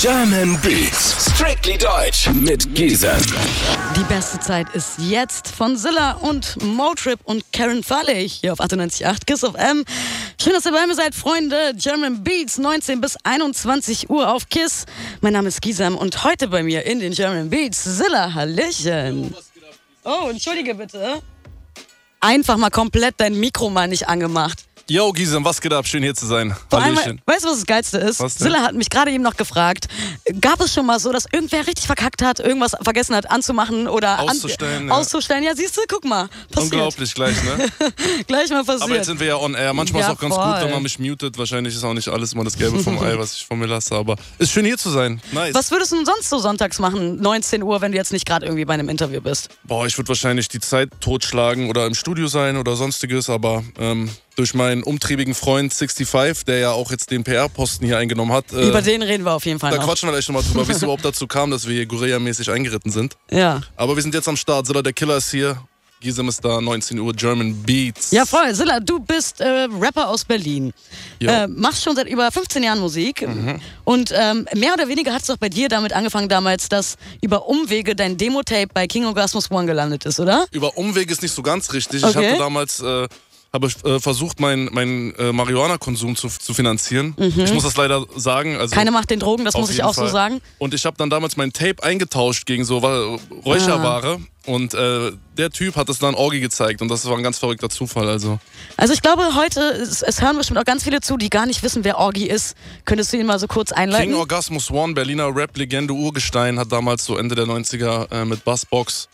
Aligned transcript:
German 0.00 0.58
Beats, 0.60 1.30
strictly 1.30 1.78
deutsch 1.78 2.28
mit 2.28 2.74
Giesen. 2.74 3.10
Die 3.96 4.04
beste 4.04 4.38
Zeit 4.40 4.66
ist 4.74 4.98
jetzt 4.98 5.48
von 5.48 5.76
Zilla 5.76 6.12
und 6.12 6.62
Motrip 6.62 7.20
und 7.24 7.44
Karen 7.52 7.82
Farley 7.82 8.28
hier 8.28 8.52
auf 8.52 8.60
98.8 8.60 9.24
Kiss 9.26 9.44
of 9.44 9.54
M. 9.54 9.84
Schön, 10.40 10.52
dass 10.52 10.66
ihr 10.66 10.72
bei 10.72 10.86
mir 10.86 10.94
seid, 10.94 11.14
Freunde. 11.14 11.72
German 11.76 12.22
Beats, 12.22 12.58
19 12.58 13.00
bis 13.00 13.16
21 13.22 14.10
Uhr 14.10 14.30
auf 14.32 14.48
Kiss. 14.48 14.84
Mein 15.20 15.32
Name 15.32 15.48
ist 15.48 15.62
Gisam 15.62 15.96
und 15.96 16.24
heute 16.24 16.48
bei 16.48 16.62
mir 16.62 16.84
in 16.84 17.00
den 17.00 17.12
German 17.12 17.48
Beats 17.48 17.82
Zilla 17.82 18.34
Hallöchen. 18.34 19.34
Oh, 20.04 20.28
entschuldige 20.28 20.74
bitte. 20.74 21.22
Einfach 22.20 22.56
mal 22.56 22.70
komplett 22.70 23.14
dein 23.18 23.38
Mikro 23.38 23.70
mal 23.70 23.88
nicht 23.88 24.08
angemacht. 24.08 24.64
Yo, 24.86 25.12
Gisem, 25.12 25.42
was 25.46 25.62
geht 25.62 25.72
ab? 25.72 25.86
Schön 25.86 26.02
hier 26.02 26.14
zu 26.14 26.26
sein. 26.26 26.54
Vor 26.68 26.82
allem, 26.82 26.94
weißt 27.24 27.44
du, 27.44 27.48
was 27.48 27.56
das 27.56 27.64
Geilste 27.66 27.96
ist? 27.96 28.18
Silla 28.38 28.60
hat 28.60 28.74
mich 28.74 28.90
gerade 28.90 29.10
eben 29.12 29.22
noch 29.22 29.34
gefragt, 29.34 29.88
gab 30.42 30.60
es 30.60 30.74
schon 30.74 30.84
mal 30.84 31.00
so, 31.00 31.10
dass 31.10 31.24
irgendwer 31.32 31.66
richtig 31.66 31.86
verkackt 31.86 32.20
hat, 32.20 32.38
irgendwas 32.38 32.72
vergessen 32.82 33.16
hat 33.16 33.30
anzumachen 33.30 33.88
oder 33.88 34.18
an- 34.18 34.28
Auszustellen, 34.28 34.88
ja. 34.88 34.94
auszustellen? 34.94 35.42
Ja, 35.42 35.56
siehst 35.56 35.74
du, 35.78 35.80
guck 35.88 36.04
mal, 36.04 36.28
passiert. 36.50 36.74
Unglaublich 36.74 37.14
gleich, 37.14 37.34
ne? 37.44 37.66
Gleich 38.26 38.50
mal 38.50 38.62
passiert. 38.62 38.82
Aber 38.82 38.94
jetzt 38.94 39.06
sind 39.06 39.20
wir 39.20 39.26
ja 39.26 39.36
on 39.36 39.54
air. 39.54 39.72
Manchmal 39.72 40.02
Ja, 40.02 40.08
ist 40.08 40.16
auch 40.16 40.20
ganz 40.20 40.34
voll. 40.34 40.52
gut, 40.52 40.62
wenn 40.64 40.70
man 40.70 40.82
mich 40.82 40.98
mutet. 40.98 41.38
Wahrscheinlich 41.38 41.74
ist 41.74 41.82
auch 41.82 41.94
nicht 41.94 42.08
alles 42.08 42.34
immer 42.34 42.44
das 42.44 42.58
Gelbe 42.58 42.78
vom 42.80 42.98
Ei, 43.02 43.16
was 43.18 43.34
ich 43.36 43.46
von 43.46 43.58
mir 43.58 43.66
lasse. 43.66 43.94
Aber 43.94 44.16
ist 44.38 44.52
schön 44.52 44.66
hier 44.66 44.76
zu 44.76 44.90
sein. 44.90 45.18
Nice. 45.32 45.54
was 45.54 45.70
würdest 45.70 45.92
du 45.92 45.96
denn 45.96 46.04
sonst 46.04 46.28
so 46.28 46.38
sonntags 46.38 46.78
machen, 46.78 47.22
19 47.22 47.62
Uhr, 47.62 47.80
wenn 47.80 47.92
du 47.92 47.96
jetzt 47.98 48.12
nicht 48.12 48.26
gerade 48.26 48.44
irgendwie 48.44 48.66
bei 48.66 48.74
einem 48.74 48.90
Interview 48.90 49.22
bist? 49.22 49.48
Boah, 49.64 49.86
ich 49.86 49.96
würde 49.96 50.08
wahrscheinlich 50.08 50.48
die 50.48 50.60
Zeit 50.60 50.90
totschlagen 51.00 51.70
oder 51.70 51.86
im 51.86 51.94
Studio 51.94 52.26
sein 52.26 52.58
oder 52.58 52.76
sonstiges. 52.76 53.30
Aber 53.30 53.64
ähm, 53.78 54.10
durch 54.36 54.54
meinen 54.54 54.82
umtriebigen 54.82 55.34
Freund 55.34 55.72
65, 55.72 56.44
der 56.44 56.58
ja 56.58 56.70
auch 56.72 56.90
jetzt 56.90 57.10
den 57.10 57.22
PR-Posten 57.24 57.86
hier 57.86 57.98
eingenommen 57.98 58.32
hat, 58.32 58.52
äh, 58.52 58.68
Über 58.68 58.82
den 58.82 59.02
reden 59.02 59.24
wir 59.24 59.32
auf 59.32 59.46
jeden 59.46 59.58
Fall 59.60 59.70
da 59.70 59.76
noch. 59.78 59.84
quatschen 59.86 60.08
wir 60.08 60.12
gleich 60.12 60.28
nochmal 60.28 60.42
drüber, 60.42 60.66
wie 60.66 60.72
es 60.72 60.82
überhaupt 60.82 61.04
dazu 61.04 61.26
kam, 61.26 61.50
dass 61.50 61.66
wir 61.66 61.74
hier 61.74 61.86
Guerilla-mäßig 61.86 62.50
eingeritten 62.50 62.90
sind. 62.90 63.16
Ja. 63.30 63.60
Aber 63.76 63.94
wir 63.96 64.02
sind 64.02 64.14
jetzt 64.14 64.28
am 64.28 64.36
Start. 64.36 64.66
Zilla 64.66 64.82
der 64.82 64.92
Killer 64.92 65.16
ist 65.18 65.30
hier. 65.30 65.58
Gisem 66.00 66.28
ist 66.28 66.44
da, 66.44 66.60
19 66.60 66.98
Uhr, 66.98 67.14
German 67.14 67.54
Beats. 67.62 68.10
Ja, 68.10 68.26
voll. 68.26 68.54
Silla, 68.54 68.78
du 68.78 68.98
bist 69.00 69.40
äh, 69.40 69.68
Rapper 69.80 70.08
aus 70.08 70.24
Berlin. 70.26 70.74
Mhm. 71.18 71.28
Äh, 71.28 71.46
machst 71.46 71.82
schon 71.82 71.96
seit 71.96 72.08
über 72.08 72.30
15 72.30 72.62
Jahren 72.62 72.78
Musik. 72.80 73.26
Und 73.84 74.12
ähm, 74.14 74.46
mehr 74.54 74.74
oder 74.74 74.86
weniger 74.88 75.14
hat 75.14 75.22
es 75.22 75.28
doch 75.28 75.38
bei 75.38 75.48
dir 75.48 75.70
damit 75.70 75.94
angefangen 75.94 76.28
damals, 76.28 76.68
dass 76.68 76.96
über 77.22 77.46
Umwege 77.48 77.96
dein 77.96 78.18
Demo-Tape 78.18 78.68
bei 78.74 78.86
King 78.86 79.06
Orgasmus 79.06 79.50
One 79.50 79.64
gelandet 79.66 80.04
ist, 80.04 80.20
oder? 80.20 80.44
Über 80.50 80.76
Umweg 80.76 81.10
ist 81.10 81.22
nicht 81.22 81.32
so 81.34 81.40
ganz 81.42 81.72
richtig. 81.72 82.02
Ich 82.02 82.04
Okay. 82.16 82.28
hatte 82.32 82.38
damals 82.38 82.80
äh, 82.80 83.08
habe 83.54 83.68
äh, 83.84 84.00
versucht, 84.00 84.40
meinen 84.40 84.68
mein, 84.72 85.14
äh, 85.16 85.32
Marihuana-Konsum 85.32 86.16
zu, 86.16 86.28
zu 86.28 86.52
finanzieren. 86.52 87.14
Ich 87.18 87.52
muss 87.54 87.62
das 87.62 87.76
leider 87.76 88.04
sagen. 88.16 88.56
Also 88.56 88.74
Mhm. 88.74 88.78
Keine 88.78 88.90
macht 88.90 89.08
den 89.10 89.20
Drogen, 89.20 89.44
das 89.44 89.54
muss 89.54 89.70
ich 89.70 89.82
auch 89.84 89.94
so 89.94 90.02
Fall. 90.02 90.10
sagen. 90.10 90.40
Und 90.58 90.74
ich 90.74 90.84
habe 90.84 90.96
dann 90.98 91.08
damals 91.08 91.36
mein 91.36 91.52
Tape 91.52 91.82
eingetauscht 91.82 92.44
gegen 92.46 92.64
so 92.64 92.82
Wa- 92.82 93.16
Räucherware. 93.46 94.18
Und 94.46 94.74
äh, 94.74 95.12
der 95.38 95.48
Typ 95.50 95.74
hat 95.76 95.88
es 95.88 95.98
dann 96.00 96.14
Orgi 96.14 96.40
gezeigt. 96.40 96.82
Und 96.82 96.88
das 96.88 97.06
war 97.06 97.16
ein 97.16 97.22
ganz 97.22 97.38
verrückter 97.38 97.70
Zufall. 97.70 98.08
Also 98.08 98.38
Also 98.76 98.92
ich 98.92 99.00
glaube, 99.00 99.34
heute, 99.36 99.60
es, 99.60 100.02
es 100.02 100.20
hören 100.20 100.36
bestimmt 100.36 100.58
auch 100.58 100.64
ganz 100.64 100.82
viele 100.84 101.00
zu, 101.00 101.16
die 101.16 101.30
gar 101.30 101.46
nicht 101.46 101.62
wissen, 101.62 101.82
wer 101.84 101.96
Orgi 101.98 102.26
ist. 102.26 102.54
Könntest 102.84 103.12
du 103.12 103.16
ihn 103.16 103.24
mal 103.26 103.38
so 103.38 103.46
kurz 103.46 103.72
einleiten? 103.72 104.10
King 104.10 104.18
Orgasmus 104.18 104.70
One, 104.70 104.92
Berliner 104.92 105.34
Rap-Legende 105.34 105.94
Urgestein, 105.94 106.58
hat 106.58 106.70
damals 106.72 107.06
so 107.06 107.16
Ende 107.16 107.36
der 107.36 107.46
90er 107.46 108.10
äh, 108.12 108.24
mit 108.26 108.44
Bassbox 108.44 109.08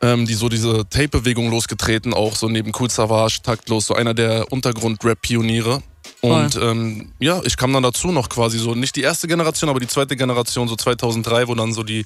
ähm, 0.00 0.26
die 0.26 0.34
so 0.34 0.48
diese 0.48 0.88
Tape-Bewegung 0.88 1.50
losgetreten, 1.50 2.14
auch 2.14 2.36
so 2.36 2.48
neben 2.48 2.72
Cool 2.78 2.90
Savage, 2.90 3.38
taktlos, 3.42 3.86
so 3.86 3.94
einer 3.94 4.14
der 4.14 4.50
Untergrund-Rap-Pioniere. 4.52 5.82
Und 6.20 6.56
ähm, 6.56 7.12
ja, 7.18 7.40
ich 7.44 7.56
kam 7.56 7.72
dann 7.72 7.82
dazu 7.82 8.08
noch 8.08 8.28
quasi 8.28 8.58
so, 8.58 8.74
nicht 8.74 8.96
die 8.96 9.02
erste 9.02 9.28
Generation, 9.28 9.70
aber 9.70 9.80
die 9.80 9.86
zweite 9.86 10.16
Generation, 10.16 10.66
so 10.66 10.74
2003, 10.74 11.48
wo 11.48 11.54
dann 11.54 11.72
so 11.72 11.82
die, 11.82 12.04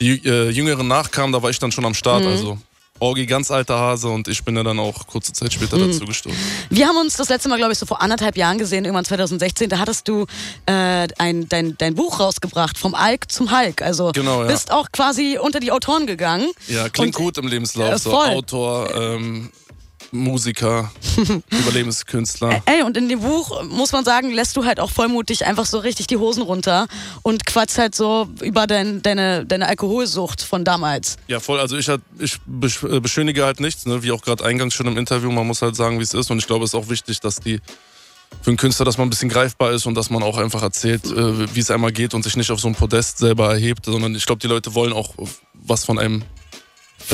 die 0.00 0.24
äh, 0.24 0.50
Jüngeren 0.50 0.88
nachkamen, 0.88 1.32
da 1.32 1.42
war 1.42 1.50
ich 1.50 1.58
dann 1.58 1.70
schon 1.70 1.84
am 1.84 1.94
Start. 1.94 2.24
Also 2.24 2.58
Orgi, 3.02 3.26
ganz 3.26 3.50
alter 3.50 3.78
Hase 3.78 4.08
und 4.08 4.28
ich 4.28 4.44
bin 4.44 4.54
ja 4.56 4.62
dann 4.62 4.78
auch 4.78 5.08
kurze 5.08 5.32
Zeit 5.32 5.52
später 5.52 5.76
dazu 5.76 6.04
gestoßen. 6.06 6.38
Wir 6.70 6.86
haben 6.86 6.96
uns 6.98 7.16
das 7.16 7.28
letzte 7.28 7.48
Mal, 7.48 7.56
glaube 7.56 7.72
ich, 7.72 7.78
so 7.78 7.84
vor 7.84 8.00
anderthalb 8.00 8.36
Jahren 8.36 8.58
gesehen, 8.58 8.84
irgendwann 8.84 9.04
2016. 9.04 9.68
Da 9.68 9.78
hattest 9.78 10.06
du 10.06 10.26
äh, 10.66 11.08
ein, 11.18 11.48
dein, 11.48 11.76
dein 11.78 11.96
Buch 11.96 12.20
rausgebracht, 12.20 12.78
vom 12.78 12.94
Alk 12.94 13.30
zum 13.32 13.50
Hulk. 13.50 13.82
Also 13.82 14.12
Genau, 14.12 14.42
ja. 14.42 14.46
bist 14.48 14.70
auch 14.70 14.86
quasi 14.92 15.36
unter 15.42 15.58
die 15.58 15.72
Autoren 15.72 16.06
gegangen. 16.06 16.48
Ja, 16.68 16.88
klingt 16.88 17.16
Und- 17.16 17.24
gut 17.24 17.38
im 17.38 17.48
Lebenslauf. 17.48 17.92
Äh, 17.92 17.98
so. 17.98 18.16
Autor, 18.16 18.94
ähm, 18.94 19.50
Musiker, 20.12 20.92
Überlebenskünstler. 21.50 22.62
Ey, 22.66 22.82
und 22.82 22.96
in 22.96 23.08
dem 23.08 23.20
Buch, 23.20 23.64
muss 23.64 23.92
man 23.92 24.04
sagen, 24.04 24.30
lässt 24.30 24.56
du 24.56 24.64
halt 24.64 24.78
auch 24.78 24.90
vollmutig 24.90 25.46
einfach 25.46 25.66
so 25.66 25.78
richtig 25.78 26.06
die 26.06 26.18
Hosen 26.18 26.42
runter 26.42 26.86
und 27.22 27.46
quatsch 27.46 27.78
halt 27.78 27.94
so 27.94 28.28
über 28.42 28.66
dein, 28.66 29.02
deine, 29.02 29.46
deine 29.46 29.68
Alkoholsucht 29.68 30.42
von 30.42 30.64
damals. 30.64 31.16
Ja, 31.28 31.40
voll. 31.40 31.60
Also 31.60 31.76
ich, 31.76 31.88
halt, 31.88 32.02
ich 32.18 32.34
äh, 32.34 33.00
beschönige 33.00 33.44
halt 33.44 33.60
nichts, 33.60 33.86
ne? 33.86 34.02
wie 34.02 34.12
auch 34.12 34.22
gerade 34.22 34.44
eingangs 34.44 34.74
schon 34.74 34.86
im 34.86 34.98
Interview. 34.98 35.30
Man 35.30 35.46
muss 35.46 35.62
halt 35.62 35.76
sagen, 35.76 35.98
wie 35.98 36.04
es 36.04 36.14
ist. 36.14 36.30
Und 36.30 36.38
ich 36.38 36.46
glaube, 36.46 36.64
es 36.64 36.74
ist 36.74 36.78
auch 36.78 36.90
wichtig, 36.90 37.20
dass 37.20 37.36
die 37.36 37.60
für 38.40 38.50
einen 38.50 38.56
Künstler, 38.56 38.84
dass 38.84 38.98
man 38.98 39.06
ein 39.06 39.10
bisschen 39.10 39.28
greifbar 39.28 39.72
ist 39.72 39.86
und 39.86 39.94
dass 39.94 40.10
man 40.10 40.22
auch 40.22 40.38
einfach 40.38 40.62
erzählt, 40.62 41.04
äh, 41.06 41.54
wie 41.54 41.60
es 41.60 41.70
einmal 41.70 41.92
geht 41.92 42.14
und 42.14 42.22
sich 42.22 42.36
nicht 42.36 42.50
auf 42.50 42.60
so 42.60 42.68
ein 42.68 42.74
Podest 42.74 43.18
selber 43.18 43.52
erhebt, 43.52 43.84
sondern 43.84 44.14
ich 44.14 44.26
glaube, 44.26 44.40
die 44.40 44.46
Leute 44.46 44.74
wollen 44.74 44.92
auch 44.92 45.14
was 45.54 45.84
von 45.84 45.98
einem. 45.98 46.22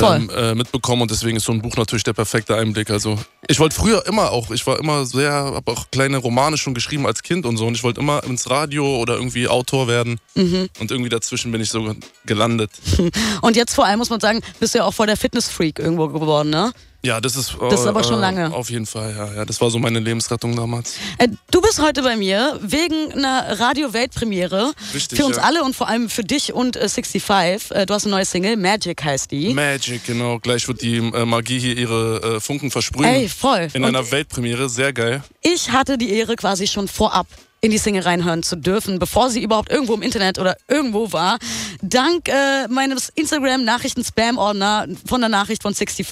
Ähm, 0.03 0.31
äh, 0.37 0.55
mitbekommen 0.55 1.03
und 1.03 1.11
deswegen 1.11 1.37
ist 1.37 1.45
so 1.45 1.53
ein 1.53 1.63
Buch 1.63 1.77
natürlich 1.77 2.05
der 2.05 2.13
perfekte 2.13 2.57
Einblick. 2.57 2.91
Also 2.91 3.19
ich 3.47 3.59
wollte 3.59 3.75
früher 3.75 4.07
immer 4.07 4.31
auch, 4.33 4.51
ich 4.51 4.67
war 4.67 4.79
immer 4.79 5.05
sehr, 5.07 5.33
habe 5.33 5.71
auch 5.71 5.91
kleine 5.91 6.19
Romane 6.19 6.57
schon 6.59 6.75
geschrieben 6.75 7.07
als 7.07 7.23
Kind 7.23 7.47
und 7.47 7.57
so 7.57 7.67
und 7.67 7.75
ich 7.75 7.83
wollte 7.83 8.01
immer 8.01 8.23
ins 8.25 8.49
Radio 8.51 8.97
oder 8.99 9.15
irgendwie 9.15 9.49
Autor 9.49 9.89
werden 9.89 10.19
Mhm. 10.35 10.69
und 10.81 10.91
irgendwie 10.91 11.09
dazwischen 11.11 11.51
bin 11.53 11.61
ich 11.61 11.71
so 11.71 11.95
gelandet. 12.27 12.71
Und 13.43 13.57
jetzt 13.57 13.75
vor 13.75 13.87
allem 13.87 13.99
muss 13.99 14.11
man 14.11 14.21
sagen, 14.21 14.41
bist 14.61 14.75
du 14.75 14.79
ja 14.79 14.85
auch 14.85 14.93
voll 14.95 15.07
der 15.07 15.17
Fitnessfreak 15.17 15.79
irgendwo 15.79 16.09
geworden, 16.09 16.51
ne? 16.51 16.73
Ja, 17.05 17.21
das 17.21 17.37
ist, 17.37 17.57
Das 17.61 17.81
ist 17.81 17.87
äh, 17.87 17.89
aber 17.91 18.03
schon 18.03 18.19
äh, 18.19 18.21
lange. 18.21 18.53
Auf 18.53 18.71
jeden 18.71 18.87
Fall, 18.87 19.15
ja, 19.17 19.33
ja. 19.35 19.45
Das 19.45 19.61
war 19.61 19.71
so 19.71 19.79
meine 19.79 20.01
Lebensrettung 20.01 20.57
damals. 20.57 20.97
Äh, 21.19 21.29
Du 21.51 21.61
bist 21.63 21.81
heute 21.81 22.03
bei 22.03 22.17
mir 22.17 22.59
wegen 22.63 23.13
einer 23.13 23.59
Radio-Weltpremiere. 23.59 24.73
Richtig, 24.95 25.19
Für 25.19 25.25
uns 25.27 25.37
ja. 25.37 25.43
alle 25.45 25.63
und 25.65 25.75
vor 25.77 25.89
allem 25.89 26.09
für 26.11 26.25
dich 26.25 26.53
und 26.53 26.77
äh, 26.77 26.89
65. 26.89 27.71
Äh, 27.71 27.87
du 27.87 27.95
hast 27.95 28.05
eine 28.05 28.15
neue 28.17 28.25
Single, 28.25 28.57
Magic 28.57 29.03
heißt 29.03 29.31
die. 29.31 29.55
Magic, 29.55 30.05
genau. 30.05 30.39
Gleich 30.39 30.67
wird 30.69 30.83
die 30.83 30.97
äh, 30.97 31.25
Magie 31.25 31.59
hier 31.59 31.77
ihre 31.77 32.37
äh, 32.37 32.41
Funken 32.41 32.71
versprühen. 32.71 33.05
Ey, 33.09 33.29
voll. 33.29 33.69
In 33.73 33.83
Und 33.85 33.89
einer 33.89 34.11
Weltpremiere, 34.11 34.69
sehr 34.69 34.93
geil. 34.93 35.23
ich 35.43 35.71
hatte 35.71 35.99
die 35.99 36.11
Ehre, 36.13 36.37
quasi 36.37 36.67
schon 36.67 36.89
vorab 36.89 37.27
in 37.61 37.71
die 37.71 37.79
Single 37.79 38.03
reinhören 38.03 38.43
zu 38.43 38.57
dürfen, 38.57 38.99
bevor 38.99 39.31
sie 39.31 39.43
überhaupt 39.43 39.71
irgendwo 39.71 39.95
im 39.95 40.03
Internet 40.03 40.39
oder 40.39 40.57
irgendwo 40.69 41.13
war. 41.13 41.39
Dank 41.83 42.29
äh, 42.29 42.69
meines 42.69 43.09
Instagram-Nachrichten-Spam-Ordner 43.11 44.87
von 45.07 45.21
der 45.21 45.29
Nachricht 45.29 45.63
von 45.63 45.75
65 45.75 46.07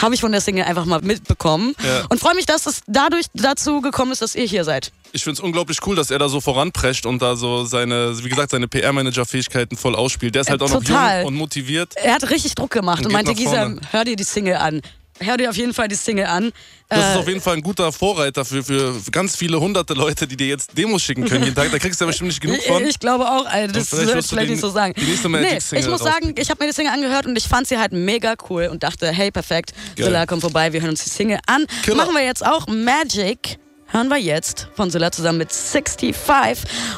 habe 0.00 0.14
ich 0.14 0.20
von 0.20 0.32
der 0.32 0.40
Single 0.40 0.64
einfach 0.64 0.84
mal 0.84 1.00
mitbekommen. 1.02 1.74
Ja. 1.84 2.06
Und 2.08 2.20
freue 2.20 2.34
mich, 2.34 2.46
dass 2.46 2.66
es 2.66 2.80
dadurch 2.86 3.26
dazu 3.34 3.80
gekommen 3.80 4.12
ist, 4.12 4.22
dass 4.22 4.34
ihr 4.34 4.44
hier 4.44 4.64
seid. 4.64 4.92
Ich 5.12 5.24
finde 5.24 5.34
es 5.34 5.40
unglaublich 5.40 5.78
cool, 5.86 5.96
dass 5.96 6.10
er 6.10 6.18
da 6.18 6.28
so 6.28 6.40
voranprescht 6.40 7.04
und 7.04 7.20
da 7.20 7.34
so 7.34 7.64
seine, 7.64 8.16
wie 8.22 8.28
gesagt, 8.28 8.52
seine 8.52 8.68
PR-Manager-Fähigkeiten 8.68 9.76
voll 9.76 9.96
ausspielt. 9.96 10.34
Der 10.34 10.42
ist 10.42 10.50
halt 10.50 10.62
auch 10.62 10.70
noch 10.70 10.84
total. 10.84 11.20
jung 11.20 11.28
und 11.28 11.34
motiviert. 11.34 11.94
Er 11.96 12.14
hat 12.14 12.30
richtig 12.30 12.54
Druck 12.54 12.70
gemacht 12.70 13.00
und, 13.00 13.06
Und 13.06 13.12
meinte, 13.12 13.34
Gisa, 13.34 13.74
hör 13.90 14.04
dir 14.04 14.16
die 14.16 14.24
Single 14.24 14.56
an. 14.56 14.82
Hör 15.22 15.36
dir 15.36 15.50
auf 15.50 15.56
jeden 15.56 15.74
Fall 15.74 15.86
die 15.88 15.94
Single 15.96 16.26
an. 16.26 16.50
Das 16.88 16.98
Äh, 16.98 17.12
ist 17.12 17.18
auf 17.18 17.28
jeden 17.28 17.40
Fall 17.40 17.56
ein 17.56 17.62
guter 17.62 17.92
Vorreiter 17.92 18.44
für, 18.44 18.64
für 18.64 18.94
ganz 19.12 19.36
viele 19.36 19.60
hunderte 19.60 19.94
Leute, 19.94 20.26
die 20.26 20.36
dir 20.36 20.46
jetzt 20.48 20.76
Demos 20.76 21.02
schicken 21.02 21.26
können 21.26 21.44
jeden 21.44 21.54
Tag. 21.54 21.70
Da 21.70 21.78
kriegst 21.78 22.00
du 22.00 22.04
ja 22.04 22.06
bestimmt 22.06 22.28
nicht 22.28 22.40
genug 22.40 22.60
von. 22.62 22.84
Ich 22.86 22.98
glaube 22.98 23.26
auch, 23.30 23.44
Alter, 23.46 23.72
das 23.74 23.92
Und 23.92 23.98
vielleicht 23.98 24.06
soll 24.08 24.16
wirst 24.16 24.24
ich 24.26 24.30
vielleicht 24.30 24.46
den- 24.48 24.52
nicht 24.52 24.60
so 24.60 24.70
sagen. 24.70 24.94
die 24.96 25.04
nächste 25.04 25.28
nee, 25.28 25.38
Magic-Single 25.42 25.84
ich 25.84 25.90
muss 25.90 26.00
sagen, 26.02 26.34
ich 26.36 26.50
habe 26.50 26.64
mir 26.64 26.70
die 26.70 26.74
Single 26.74 26.92
angehört 26.94 27.26
und 27.26 27.36
ich 27.36 27.44
fand 27.46 27.66
sie 27.68 27.78
halt 27.78 27.92
mega 27.92 28.34
cool 28.48 28.68
und 28.72 28.82
dachte, 28.82 29.08
hey, 29.12 29.30
perfekt, 29.30 29.72
Geil. 29.96 30.06
Zilla, 30.06 30.26
komm 30.26 30.40
vorbei, 30.40 30.72
wir 30.72 30.80
hören 30.80 30.90
uns 30.90 31.04
die 31.04 31.10
Single 31.10 31.38
an. 31.46 31.66
Killer. 31.82 31.96
Machen 31.98 32.14
wir 32.14 32.24
jetzt 32.24 32.44
auch 32.44 32.66
Magic. 32.66 33.58
Hören 33.92 34.08
wir 34.08 34.18
jetzt 34.18 34.68
von 34.74 34.90
Zilla 34.90 35.10
zusammen 35.10 35.38
mit 35.38 35.52
65. 35.52 36.14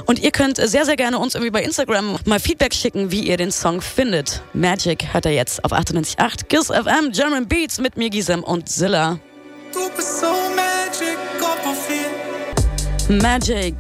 Und 0.07 0.19
ihr 0.19 0.31
könnt 0.31 0.59
sehr, 0.59 0.85
sehr 0.85 0.97
gerne 0.97 1.19
uns 1.19 1.35
irgendwie 1.35 1.51
bei 1.51 1.63
Instagram 1.63 2.19
mal 2.27 2.39
Feedback 2.39 2.75
schicken, 2.75 3.11
wie 3.11 3.21
ihr 3.21 3.37
den 3.37 3.51
Song 3.51 3.81
findet. 3.81 4.43
Magic 4.53 5.13
hört 5.13 5.27
er 5.27 5.33
jetzt 5.33 5.65
auf 5.65 5.73
98.8 5.73 6.45
KISS 6.49 6.67
FM 6.67 7.13
German 7.13 7.49
Beats 7.49 7.79
mit 7.79 7.97
mir, 7.97 8.11
Gisem 8.11 8.45
und 8.45 8.69
Zilla. 8.69 9.19
Du 9.73 9.89
bist 9.97 10.21
so 10.21 10.27
magic. 10.55 11.17
Magic. 13.09 13.75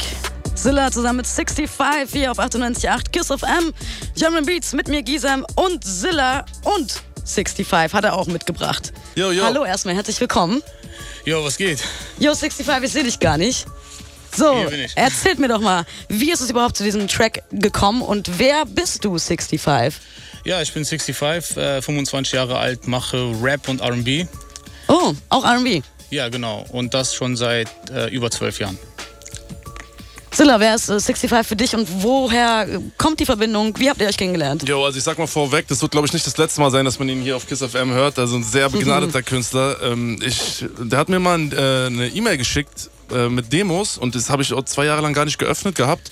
Zilla 0.55 0.91
zusammen 0.91 1.19
mit 1.19 1.27
65 1.27 2.13
hier 2.13 2.31
auf 2.31 2.39
98.8 2.39 3.11
KISS 3.11 3.29
FM. 3.29 3.73
German 4.17 4.45
Beats 4.45 4.73
mit 4.73 4.89
mir 4.89 5.03
Gisem 5.03 5.47
und 5.55 5.85
Zilla 5.85 6.45
und 6.65 7.03
65 7.25 7.95
hat 7.95 8.05
er 8.05 8.15
auch 8.15 8.27
mitgebracht. 8.27 8.93
Jo, 9.15 9.31
jo. 9.31 9.45
Hallo 9.45 9.65
erstmal, 9.65 9.95
herzlich 9.95 10.21
willkommen. 10.21 10.63
Jo, 11.25 11.45
was 11.45 11.57
geht? 11.57 11.79
Yo, 12.19 12.35
65, 12.35 12.67
ich 12.83 12.93
sehe 12.93 13.05
dich 13.05 13.19
gar 13.21 13.39
nicht. 13.39 13.67
So, 14.35 14.67
erzählt 14.97 15.39
mir 15.39 15.49
doch 15.49 15.61
mal, 15.61 15.85
wie 16.09 16.33
ist 16.33 16.41
es 16.41 16.51
überhaupt 16.51 16.77
zu 16.77 16.83
diesem 16.85 17.07
Track 17.07 17.43
gekommen 17.53 18.03
und 18.03 18.39
wer 18.39 18.65
bist 18.65 19.05
du, 19.05 19.19
65? 19.19 20.01
Ja, 20.45 20.63
ich 20.63 20.73
bin 20.73 20.85
65, 20.85 21.57
äh, 21.57 21.83
25 21.83 22.33
Jahre 22.33 22.59
alt, 22.59 22.89
mache 22.89 23.33
Rap 23.41 23.69
und 23.69 23.81
RB. 23.83 24.27
Oh, 24.89 25.13
auch 25.29 25.45
R&B. 25.45 25.83
Ja, 26.11 26.29
genau. 26.29 26.65
Und 26.71 26.93
das 26.93 27.15
schon 27.15 27.37
seit 27.37 27.69
äh, 27.91 28.09
über 28.09 28.31
zwölf 28.31 28.59
Jahren. 28.59 28.79
Zilla, 30.43 30.59
wer 30.59 30.75
ist 30.75 30.89
äh, 30.89 30.99
65 30.99 31.47
für 31.47 31.55
dich 31.55 31.73
und 31.77 31.89
woher 32.03 32.67
äh, 32.69 32.81
kommt 32.99 33.21
die 33.21 33.25
Verbindung? 33.25 33.79
Wie 33.79 33.89
habt 33.89 34.01
ihr 34.01 34.09
euch 34.09 34.17
kennengelernt? 34.17 34.69
Jo, 34.69 34.85
also 34.85 34.99
ich 34.99 35.05
sag 35.05 35.17
mal 35.17 35.29
vorweg, 35.29 35.69
das 35.69 35.81
wird 35.81 35.93
glaube 35.93 36.09
ich 36.09 36.13
nicht 36.13 36.27
das 36.27 36.37
letzte 36.37 36.61
Mal 36.61 36.73
sein, 36.73 36.85
dass 36.85 36.99
man 36.99 37.09
ihn 37.09 37.23
hier 37.23 37.37
auf 37.37 37.47
Kiss 37.47 37.63
FM 37.63 37.93
hört. 37.93 38.19
Also 38.19 38.35
ein 38.35 38.43
sehr 38.43 38.69
begnadeter 38.69 39.23
Künstler. 39.23 39.77
Ähm, 39.85 40.19
ich, 40.21 40.65
der 40.81 40.99
hat 40.99 41.09
mir 41.09 41.21
mal 41.21 41.39
ein, 41.39 41.53
äh, 41.53 41.87
eine 41.87 42.09
E-Mail 42.09 42.39
geschickt 42.39 42.91
äh, 43.13 43.29
mit 43.29 43.53
Demos 43.53 43.99
und 43.99 44.17
das 44.17 44.31
habe 44.31 44.43
ich 44.43 44.53
auch 44.53 44.65
zwei 44.65 44.85
Jahre 44.85 45.01
lang 45.01 45.15
gar 45.15 45.27
nicht 45.27 45.39
geöffnet 45.39 45.77
gehabt. 45.77 46.11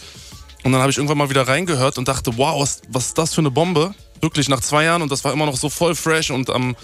Und 0.62 0.70
dann 0.70 0.80
habe 0.80 0.92
ich 0.92 0.98
irgendwann 0.98 1.18
mal 1.18 1.28
wieder 1.28 1.48
reingehört 1.48 1.98
und 1.98 2.06
dachte, 2.06 2.30
wow, 2.36 2.62
was, 2.62 2.82
was 2.88 3.06
ist 3.06 3.18
das 3.18 3.34
für 3.34 3.40
eine 3.40 3.50
Bombe? 3.50 3.96
Wirklich 4.20 4.48
nach 4.48 4.60
zwei 4.60 4.84
Jahren 4.84 5.02
und 5.02 5.10
das 5.10 5.24
war 5.24 5.32
immer 5.32 5.46
noch 5.46 5.56
so 5.56 5.68
voll 5.68 5.96
fresh 5.96 6.30
und 6.30 6.50
am, 6.50 6.76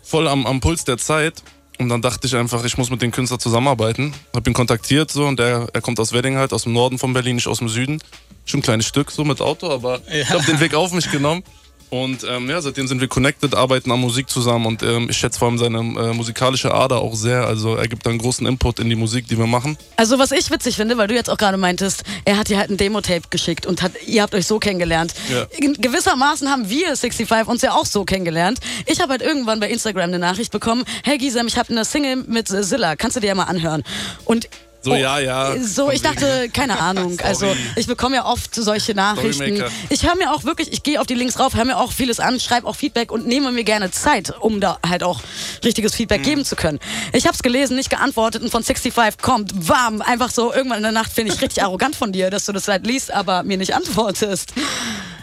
voll 0.00 0.28
am, 0.28 0.46
am 0.46 0.60
Puls 0.60 0.84
der 0.84 0.98
Zeit. 0.98 1.42
Und 1.78 1.88
dann 1.88 2.02
dachte 2.02 2.26
ich 2.26 2.34
einfach, 2.34 2.64
ich 2.64 2.76
muss 2.76 2.90
mit 2.90 3.00
dem 3.02 3.12
Künstler 3.12 3.38
zusammenarbeiten. 3.38 4.12
Hab 4.34 4.46
ihn 4.46 4.52
kontaktiert 4.52 5.10
so 5.12 5.26
und 5.26 5.38
der, 5.38 5.68
er 5.72 5.80
kommt 5.80 6.00
aus 6.00 6.12
Wedding 6.12 6.36
halt, 6.36 6.52
aus 6.52 6.64
dem 6.64 6.72
Norden 6.72 6.98
von 6.98 7.12
Berlin, 7.12 7.36
nicht 7.36 7.46
aus 7.46 7.58
dem 7.58 7.68
Süden. 7.68 8.00
Schon 8.44 8.60
ein 8.60 8.62
kleines 8.62 8.86
Stück 8.86 9.10
so 9.10 9.24
mit 9.24 9.40
Auto, 9.40 9.70
aber 9.70 10.00
ich 10.12 10.28
habe 10.28 10.44
den 10.44 10.58
Weg 10.58 10.74
auf 10.74 10.92
mich 10.92 11.10
genommen. 11.10 11.44
Und 11.90 12.24
ähm, 12.28 12.50
ja, 12.50 12.60
seitdem 12.60 12.86
sind 12.86 13.00
wir 13.00 13.08
connected, 13.08 13.54
arbeiten 13.54 13.90
an 13.90 14.00
Musik 14.00 14.28
zusammen 14.28 14.66
und 14.66 14.82
ähm, 14.82 15.08
ich 15.08 15.16
schätze 15.16 15.38
vor 15.38 15.48
allem 15.48 15.58
seine 15.58 15.78
äh, 15.78 16.14
musikalische 16.14 16.72
Ader 16.72 16.98
auch 16.98 17.14
sehr. 17.14 17.46
Also 17.46 17.76
er 17.76 17.88
gibt 17.88 18.06
einen 18.06 18.18
großen 18.18 18.46
Input 18.46 18.78
in 18.78 18.90
die 18.90 18.96
Musik, 18.96 19.26
die 19.28 19.38
wir 19.38 19.46
machen. 19.46 19.78
Also 19.96 20.18
was 20.18 20.32
ich 20.32 20.50
witzig 20.50 20.76
finde, 20.76 20.98
weil 20.98 21.08
du 21.08 21.14
jetzt 21.14 21.30
auch 21.30 21.38
gerade 21.38 21.56
meintest, 21.56 22.04
er 22.24 22.36
hat 22.36 22.48
dir 22.48 22.58
halt 22.58 22.70
ein 22.70 22.76
Demo-Tape 22.76 23.28
geschickt 23.30 23.64
und 23.66 23.82
hat, 23.82 23.92
ihr 24.06 24.22
habt 24.22 24.34
euch 24.34 24.46
so 24.46 24.58
kennengelernt. 24.58 25.14
Ja. 25.30 25.46
Gewissermaßen 25.58 26.48
haben 26.50 26.68
wir 26.68 26.96
65 26.96 27.48
uns 27.48 27.62
ja 27.62 27.72
auch 27.72 27.86
so 27.86 28.04
kennengelernt. 28.04 28.60
Ich 28.86 29.00
habe 29.00 29.12
halt 29.12 29.22
irgendwann 29.22 29.60
bei 29.60 29.70
Instagram 29.70 30.04
eine 30.04 30.18
Nachricht 30.18 30.52
bekommen, 30.52 30.84
hey 31.04 31.16
Gisem, 31.18 31.46
ich 31.46 31.56
habe 31.56 31.70
eine 31.70 31.84
Single 31.84 32.16
mit 32.16 32.48
Zilla, 32.48 32.96
kannst 32.96 33.16
du 33.16 33.20
dir 33.20 33.28
ja 33.28 33.34
mal 33.34 33.44
anhören? 33.44 33.82
Und 34.24 34.48
So, 34.80 34.94
ja, 34.94 35.18
ja. 35.18 35.56
So, 35.60 35.90
ich 35.90 36.02
dachte, 36.02 36.48
keine 36.52 36.78
Ahnung. 36.78 37.18
Also 37.28 37.54
ich 37.76 37.86
bekomme 37.86 38.16
ja 38.16 38.24
oft 38.24 38.54
solche 38.54 38.94
Nachrichten. 38.94 39.62
Ich 39.90 40.06
höre 40.06 40.14
mir 40.14 40.32
auch 40.32 40.44
wirklich, 40.44 40.72
ich 40.72 40.82
gehe 40.82 41.00
auf 41.00 41.06
die 41.06 41.14
Links 41.14 41.38
rauf, 41.38 41.54
höre 41.54 41.64
mir 41.64 41.76
auch 41.76 41.92
vieles 41.92 42.20
an, 42.20 42.40
schreibe 42.40 42.66
auch 42.66 42.76
Feedback 42.76 43.12
und 43.12 43.26
nehme 43.26 43.52
mir 43.52 43.64
gerne 43.64 43.90
Zeit, 43.90 44.32
um 44.40 44.60
da 44.60 44.78
halt 44.86 45.02
auch 45.02 45.20
richtiges 45.64 45.94
Feedback 45.94 46.22
geben 46.22 46.44
zu 46.44 46.56
können. 46.56 46.78
Ich 47.12 47.24
habe 47.26 47.34
es 47.34 47.42
gelesen, 47.42 47.76
nicht 47.76 47.90
geantwortet 47.90 48.42
und 48.42 48.50
von 48.50 48.62
65 48.62 49.20
kommt, 49.20 49.68
warm, 49.68 50.00
einfach 50.00 50.30
so 50.30 50.52
irgendwann 50.52 50.78
in 50.78 50.84
der 50.84 50.92
Nacht 50.92 51.12
finde 51.12 51.32
ich 51.32 51.40
richtig 51.40 51.62
arrogant 51.62 51.96
von 51.96 52.12
dir, 52.12 52.30
dass 52.30 52.46
du 52.46 52.52
das 52.52 52.68
halt 52.68 52.86
liest, 52.86 53.12
aber 53.12 53.42
mir 53.42 53.58
nicht 53.58 53.74
antwortest. 53.74 54.52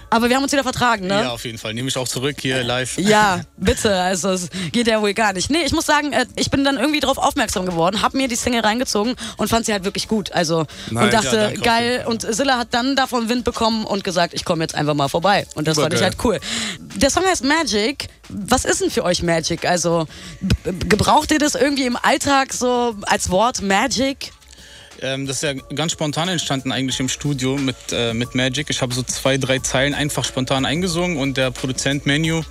Aber 0.10 0.30
wir 0.30 0.36
haben 0.36 0.44
uns 0.44 0.52
wieder 0.52 0.63
vertragen, 0.63 1.07
ne? 1.07 1.22
Ja, 1.24 1.31
auf 1.31 1.44
jeden 1.46 1.57
Fall. 1.57 1.74
Nehme 1.74 1.88
ich 1.90 1.98
auch 1.98 2.07
zurück 2.07 2.38
hier 2.42 2.63
live. 2.63 2.98
Ja, 3.06 3.42
bitte. 3.57 3.94
Also 4.02 4.30
es 4.30 4.50
geht 4.72 4.88
ja 4.88 5.02
wohl 5.02 5.13
gar 5.13 5.34
nicht. 5.34 5.50
Nee, 5.50 5.63
ich 5.66 5.72
muss 5.74 5.86
sagen, 5.86 6.13
äh, 6.13 6.25
ich 6.36 6.50
bin 6.50 6.63
dann 6.63 6.78
irgendwie 6.78 7.00
darauf 7.00 7.18
aufmerksam 7.18 7.66
geworden, 7.66 8.02
habe 8.02 8.18
mir 8.18 8.28
die 8.28 8.36
Single 8.36 8.62
reingezogen 8.62 9.16
und 9.38 9.48
fand 9.50 9.66
sie 9.66 9.74
halt 9.74 9.84
wirklich 9.84 10.07
gut. 10.07 10.31
Also 10.31 10.66
Nice. 10.90 11.04
und 11.06 11.13
dachte, 11.13 11.36
Ja, 11.36 11.44
danke. 11.48 11.62
geil. 11.62 12.04
Und 12.07 12.22
Silla 12.22 12.57
hat 12.57 12.69
dann 12.72 12.96
davon 12.96 13.30
Wind 13.30 13.44
bekommen 13.44 13.86
und 13.86 14.04
gesagt, 14.04 14.34
ich 14.34 14.46
komme 14.46 14.63
jetzt 14.63 14.75
einfach 14.75 14.94
mal 14.94 15.07
vorbei. 15.10 15.46
Und 15.56 15.68
das 15.68 15.78
fand 15.78 15.94
ich 15.94 16.00
Übergeil. 16.00 16.16
halt 16.18 16.25
cool. 16.25 16.40
Der 16.96 17.10
Song 17.10 17.24
heißt 17.25 17.44
Magic. 17.44 18.07
Was 18.30 18.66
ist 18.66 18.81
denn 18.81 18.90
für 18.90 19.04
euch 19.04 19.22
Magic? 19.24 19.66
Also 19.66 20.07
gebraucht 20.63 21.31
ihr 21.31 21.40
das 21.40 21.56
irgendwie 21.56 21.86
im 21.86 21.98
Alltag 22.02 22.54
so 22.54 22.96
als 23.04 23.30
Wort 23.30 23.62
Magic? 23.62 24.31
Ähm, 25.01 25.27
das 25.27 25.38
ist 25.38 25.44
ja 25.44 25.53
ganz 25.75 25.92
spontan 25.92 26.30
entstanden 26.30 26.71
eigentlich 26.71 27.00
im 27.00 27.09
Studio 27.09 27.57
mit, 27.57 27.75
äh, 27.92 28.13
mit 28.13 28.36
Magic. 28.36 28.69
Ich 28.69 28.81
habe 28.81 28.94
so 28.94 29.03
zwei, 29.03 29.38
drei 29.38 29.59
Zeilen 29.59 29.94
einfach 29.94 30.24
spontan 30.25 30.65
eingesungen 30.65 31.18
und 31.18 31.38
der 31.38 31.51
Produzent 31.51 32.06
Menu 32.06 32.44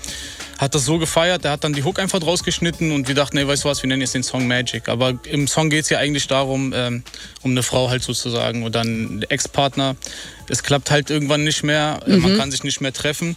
hat 0.59 0.75
das 0.75 0.85
so 0.85 0.99
gefeiert, 0.99 1.45
der 1.45 1.53
hat 1.53 1.65
dann 1.65 1.73
die 1.73 1.83
Hook 1.83 1.99
einfach 1.99 2.21
draus 2.21 2.45
geschnitten 2.45 2.93
und 2.93 3.09
wir 3.09 3.15
dachten, 3.15 3.37
ey, 3.37 3.47
weißt 3.47 3.65
du 3.65 3.69
was, 3.69 3.83
wir 3.83 3.89
nennen 3.89 4.03
jetzt 4.03 4.15
den 4.15 4.23
Song 4.23 4.47
Magic. 4.47 4.89
Aber 4.89 5.15
im 5.25 5.49
Song 5.49 5.69
geht 5.69 5.85
es 5.85 5.91
ja 5.91 5.99
eigentlich 5.99 6.27
darum, 6.27 6.73
ähm, 6.75 7.03
um 7.43 7.51
eine 7.51 7.63
Frau 7.63 7.91
halt 7.91 8.03
sozusagen 8.03 8.63
oder 8.63 8.81
einen 8.81 9.23
Ex-Partner. 9.23 9.97
Es 10.49 10.63
klappt 10.63 10.91
halt 10.91 11.11
irgendwann 11.11 11.45
nicht 11.45 11.65
mehr, 11.65 12.01
äh, 12.07 12.17
man 12.17 12.37
kann 12.39 12.51
sich 12.51 12.63
nicht 12.63 12.81
mehr 12.81 12.93
treffen. 12.93 13.37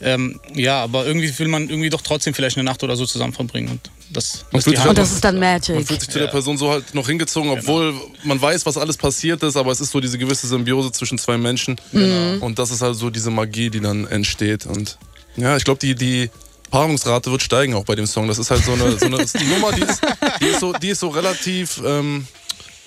Ähm, 0.00 0.40
ja, 0.54 0.82
aber 0.82 1.06
irgendwie 1.06 1.36
will 1.38 1.48
man 1.48 1.68
irgendwie 1.68 1.90
doch 1.90 2.02
trotzdem 2.02 2.32
vielleicht 2.32 2.56
eine 2.56 2.64
Nacht 2.64 2.82
oder 2.82 2.96
so 2.96 3.04
zusammen 3.04 3.32
verbringen. 3.32 3.68
Und 3.68 3.90
das, 4.10 4.44
das 4.52 4.64
fühlt 4.64 4.78
ist 4.78 4.86
Und 4.86 4.98
das 4.98 5.12
ist 5.12 5.24
dann 5.24 5.38
Man 5.38 5.54
Magic. 5.54 5.86
fühlt 5.86 6.00
sich 6.00 6.10
zu 6.10 6.18
der 6.18 6.28
Person 6.28 6.56
so 6.56 6.70
halt 6.70 6.94
noch 6.94 7.06
hingezogen, 7.06 7.50
obwohl 7.50 7.94
man 8.24 8.40
weiß, 8.40 8.64
was 8.66 8.76
alles 8.76 8.96
passiert 8.96 9.42
ist, 9.42 9.56
aber 9.56 9.70
es 9.72 9.80
ist 9.80 9.90
so 9.90 10.00
diese 10.00 10.18
gewisse 10.18 10.46
Symbiose 10.46 10.92
zwischen 10.92 11.18
zwei 11.18 11.36
Menschen. 11.36 11.76
Und 12.40 12.58
das 12.58 12.70
ist 12.70 12.80
halt 12.82 12.96
so 12.96 13.10
diese 13.10 13.30
Magie, 13.30 13.70
die 13.70 13.80
dann 13.80 14.06
entsteht. 14.06 14.66
Und 14.66 14.98
ja, 15.36 15.56
ich 15.56 15.64
glaube, 15.64 15.80
die, 15.80 15.94
die 15.94 16.30
Paarungsrate 16.70 17.30
wird 17.30 17.42
steigen 17.42 17.74
auch 17.74 17.84
bei 17.84 17.94
dem 17.94 18.06
Song. 18.06 18.28
Das 18.28 18.38
ist 18.38 18.50
halt 18.50 18.64
so 18.64 18.72
eine, 18.72 18.98
so 18.98 19.06
eine 19.06 19.24
die 19.24 19.44
Nummer, 19.44 19.72
die 19.72 19.82
ist, 19.82 20.00
die 20.40 20.46
ist, 20.46 20.60
so, 20.60 20.72
die 20.72 20.88
ist 20.88 21.00
so 21.00 21.08
relativ 21.08 21.80
ähm, 21.84 22.26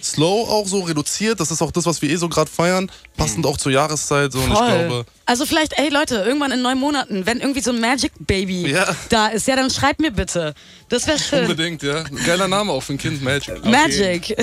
slow 0.03 0.48
auch 0.50 0.68
so 0.68 0.81
reduziert. 0.81 1.39
Das 1.39 1.51
ist 1.51 1.62
auch 1.62 1.71
das, 1.71 1.86
was 1.86 2.01
wir 2.01 2.09
eh 2.09 2.15
so 2.15 2.30
gerade 2.30 2.50
feiern. 2.50 2.92
Passend 3.18 3.45
auch 3.45 3.57
zur 3.57 3.71
Jahreszeit. 3.71 4.31
So. 4.31 4.39
Und 4.39 4.51
ich 4.51 4.57
glaube, 4.57 4.88
Voll. 4.89 5.06
Also 5.25 5.45
vielleicht, 5.45 5.77
ey 5.80 5.89
Leute, 5.89 6.15
irgendwann 6.15 6.51
in 6.51 6.62
neun 6.62 6.77
Monaten, 6.77 7.25
wenn 7.25 7.39
irgendwie 7.39 7.62
so 7.62 7.71
ein 7.71 7.80
Magic 7.80 8.12
Baby 8.19 8.69
Ja. 8.71 8.94
da 9.09 9.27
ist, 9.27 9.48
ja, 9.48 9.56
dann 9.56 9.69
schreibt 9.69 10.00
mir 10.01 10.12
bitte. 10.12 10.53
Das 10.89 11.07
wäre 11.07 11.18
schön. 11.19 11.42
unbedingt, 11.44 11.83
ja. 11.83 12.03
Geiler 12.25 12.48
Name 12.48 12.71
auch 12.71 12.81
für 12.83 12.94
ein 12.94 12.98
Kind, 12.98 13.21
Magic. 13.24 13.63
Magic. 13.65 14.36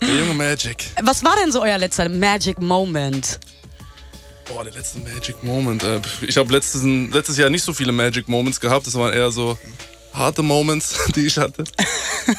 Der 0.00 0.08
junge 0.08 0.34
Magic. 0.34 0.86
Was 1.02 1.24
war 1.24 1.34
denn 1.42 1.50
so 1.50 1.62
euer 1.62 1.78
letzter 1.78 2.08
Magic 2.08 2.60
Moment? 2.60 3.40
Boah, 4.46 4.64
der 4.64 4.72
letzte 4.72 4.98
Magic 4.98 5.42
Moment. 5.42 5.82
Äh, 5.84 6.00
ich 6.22 6.36
habe 6.36 6.52
letztes, 6.52 6.82
letztes 6.82 7.36
Jahr 7.36 7.50
nicht 7.50 7.62
so 7.62 7.72
viele 7.72 7.92
Magic 7.92 8.28
Moments 8.28 8.60
gehabt. 8.60 8.86
Das 8.86 8.94
waren 8.94 9.12
eher 9.12 9.30
so 9.30 9.56
harte 10.12 10.42
Moments, 10.42 10.94
die 11.14 11.26
ich 11.26 11.38
hatte. 11.38 11.64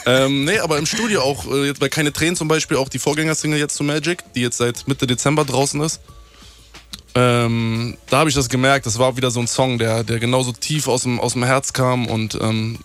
ähm, 0.06 0.46
nee, 0.46 0.60
aber 0.60 0.78
im 0.78 0.86
Studio 0.86 1.22
auch, 1.22 1.46
äh, 1.52 1.68
jetzt 1.68 1.80
bei 1.80 1.90
Keine 1.90 2.14
Tränen 2.14 2.36
zum 2.36 2.48
Beispiel, 2.48 2.78
auch 2.78 2.90
die 2.90 3.00
Vorgängersingle 3.00 3.60
jetzt 3.60 3.76
zu 3.76 3.84
Magic, 3.84 4.24
die 4.36 4.42
jetzt 4.42 4.58
seit 4.58 4.88
Mitte 4.88 5.08
Dezember 5.08 5.46
draußen 5.46 5.82
ist. 5.82 6.02
Ähm, 7.14 7.98
da 8.10 8.20
habe 8.20 8.30
ich 8.30 8.36
das 8.36 8.48
gemerkt, 8.48 8.86
das 8.86 8.98
war 8.98 9.18
wieder 9.18 9.32
so 9.32 9.42
ein 9.42 9.48
Song, 9.48 9.78
der, 9.78 10.04
der 10.04 10.20
genauso 10.20 10.54
tief 10.54 10.88
aus 10.88 11.04
dem, 11.04 11.20
aus 11.20 11.34
dem 11.34 11.44
Herz 11.44 11.74
kam 11.74 12.08
und 12.08 12.36
ähm, 12.36 12.80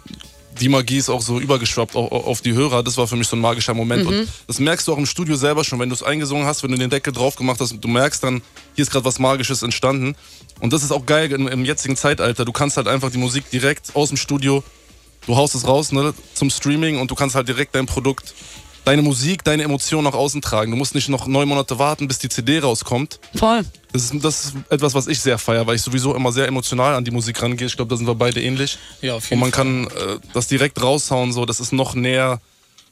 die 0.61 0.69
Magie 0.69 0.97
ist 0.99 1.09
auch 1.09 1.21
so 1.23 1.39
übergeschwappt 1.41 1.95
au- 1.97 2.07
au- 2.11 2.25
auf 2.25 2.41
die 2.41 2.53
Hörer. 2.53 2.83
Das 2.83 2.97
war 2.97 3.07
für 3.07 3.17
mich 3.17 3.29
so 3.29 3.37
ein 3.37 3.41
magischer 3.41 3.75
Moment. 3.75 4.07
Und 4.07 4.29
das 4.47 4.59
merkst 4.59 4.87
du 4.89 4.93
auch 4.93 4.99
im 4.99 5.07
Studio 5.07 5.37
selber 5.37 5.65
schon, 5.65 5.79
wenn 5.79 5.89
du 5.89 5.95
es 5.95 6.03
eingesungen 6.03 6.47
hast, 6.47 6.63
wenn 6.63 6.71
du 6.71 6.79
den 6.79 6.91
Deckel 6.91 7.13
drauf 7.13 7.37
gemacht 7.37 7.61
hast, 7.61 7.77
du 7.81 7.89
merkst 7.89 8.23
dann, 8.23 8.43
hier 8.75 8.83
ist 8.83 8.91
gerade 8.91 9.05
was 9.05 9.19
Magisches 9.19 9.63
entstanden. 9.63 10.17
Und 10.61 10.73
das 10.73 10.83
ist 10.83 10.91
auch 10.93 11.05
geil 11.07 11.31
im, 11.33 11.49
im 11.49 11.65
jetzigen 11.65 11.97
Zeitalter. 11.97 12.45
Du 12.45 12.53
kannst 12.53 12.77
halt 12.77 12.89
einfach 12.89 13.11
die 13.11 13.19
Musik 13.19 13.51
direkt 13.51 13.95
aus 13.95 14.09
dem 14.09 14.17
Studio, 14.17 14.63
du 15.27 15.37
haust 15.37 15.55
es 15.55 15.67
raus 15.67 15.93
ne, 15.93 16.15
zum 16.35 16.51
Streaming 16.51 16.99
und 16.99 17.11
du 17.11 17.15
kannst 17.15 17.35
halt 17.35 17.49
direkt 17.49 17.75
dein 17.75 17.87
Produkt, 17.87 18.35
deine 18.87 19.03
Musik, 19.03 19.45
deine 19.45 19.65
Emotionen 19.65 20.05
nach 20.05 20.15
außen 20.15 20.41
tragen. 20.41 20.71
Du 20.71 20.77
musst 20.77 20.95
nicht 20.95 21.09
noch 21.09 21.27
neun 21.27 21.49
Monate 21.49 21.79
warten, 21.79 22.09
bis 22.09 22.19
die 22.19 22.29
CD 22.29 22.61
rauskommt. 22.61 23.19
Voll. 23.35 23.65
Das 23.93 24.05
ist, 24.05 24.25
das 24.25 24.45
ist 24.47 24.55
etwas, 24.71 24.95
was 24.95 25.09
ich 25.09 25.21
sehr 25.21 25.39
feiere, 25.39 25.67
weil 25.67 25.75
ich 25.75 25.83
sowieso 25.83 26.15
immer 26.15 26.33
sehr 26.33 26.47
emotional 26.47 26.95
an 26.95 27.05
die 27.05 27.11
Musik 27.11 27.43
rangehe. 27.43 27.67
Ich 27.67 27.77
glaube, 27.77 27.91
da 27.91 27.97
sind 27.97 28.07
wir 28.07 28.15
beide 28.15 28.41
ähnlich. 28.41 28.79
Ja, 29.03 29.15
auf 29.15 29.25
Und 29.25 29.31
jeden 29.31 29.41
man 29.41 29.53
Fall. 29.53 29.65
kann 29.65 29.85
äh, 29.87 30.19
das 30.33 30.47
direkt 30.47 30.81
raushauen, 30.81 31.33
so, 31.33 31.45
das 31.45 31.59
ist 31.59 31.73
noch 31.73 31.95
näher 31.95 32.41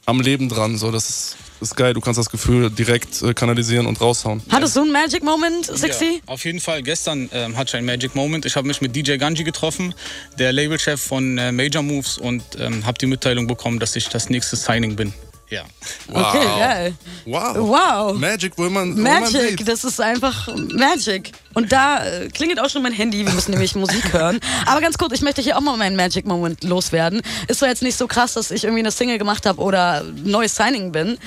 am 0.05 0.19
Leben 0.19 0.49
dran. 0.49 0.77
So, 0.77 0.91
das 0.91 1.09
ist, 1.09 1.35
das 1.61 1.69
ist 1.69 1.75
geil. 1.75 1.93
Du 1.93 2.01
kannst 2.01 2.19
das 2.19 2.29
Gefühl 2.29 2.69
direkt 2.69 3.21
äh, 3.21 3.33
kanalisieren 3.33 3.85
und 3.85 4.01
raushauen. 4.01 4.41
Hattest 4.51 4.75
du 4.75 4.81
einen 4.81 4.91
Magic 4.91 5.23
Moment, 5.23 5.65
Sixty? 5.65 6.15
Ja, 6.27 6.33
auf 6.33 6.43
jeden 6.43 6.59
Fall. 6.59 6.83
Gestern 6.83 7.29
ähm, 7.31 7.55
hatte 7.55 7.69
ich 7.69 7.75
einen 7.75 7.85
Magic 7.85 8.15
Moment. 8.15 8.45
Ich 8.45 8.57
habe 8.57 8.67
mich 8.67 8.81
mit 8.81 8.93
DJ 8.93 9.15
Ganji 9.15 9.45
getroffen, 9.45 9.95
der 10.37 10.51
Labelchef 10.51 11.01
von 11.01 11.37
äh, 11.37 11.53
Major 11.53 11.83
Moves, 11.83 12.17
und 12.17 12.43
ähm, 12.59 12.85
habe 12.85 12.97
die 12.97 13.05
Mitteilung 13.05 13.47
bekommen, 13.47 13.79
dass 13.79 13.95
ich 13.95 14.09
das 14.09 14.29
nächste 14.29 14.57
Signing 14.57 14.97
bin. 14.97 15.13
Ja. 15.49 15.63
Okay, 16.11 16.45
geil. 16.59 16.93
Wow. 17.25 17.55
Wow. 17.57 18.17
Magic, 18.17 18.53
wo 18.57 18.63
man, 18.63 18.97
wo 18.97 19.01
man 19.01 19.21
Magic, 19.21 19.65
das 19.65 19.83
ist 19.83 20.01
einfach 20.01 20.47
Magic. 20.55 21.31
Und 21.53 21.71
da 21.71 22.03
äh, 22.03 22.29
klingelt 22.29 22.59
auch 22.59 22.69
schon 22.69 22.81
mein 22.81 22.93
Handy, 22.93 23.25
wir 23.25 23.31
müssen 23.33 23.51
nämlich 23.51 23.75
Musik 23.75 24.11
hören. 24.11 24.39
Aber 24.65 24.81
ganz 24.81 24.97
kurz, 24.97 25.13
ich 25.13 25.21
möchte 25.21 25.41
hier 25.41 25.57
auch 25.57 25.61
mal 25.61 25.77
meinen 25.77 25.95
Magic 25.95 26.25
Moment 26.25 26.63
loswerden. 26.63 27.21
Ist 27.47 27.59
zwar 27.59 27.69
jetzt 27.69 27.83
nicht 27.83 27.97
so 27.97 28.07
krass, 28.07 28.33
dass 28.33 28.51
ich 28.51 28.63
irgendwie 28.63 28.81
eine 28.81 28.91
Single 28.91 29.17
gemacht 29.17 29.45
habe 29.45 29.61
oder 29.61 30.03
neues 30.23 30.55
Signing 30.55 30.91
bin. 30.91 31.17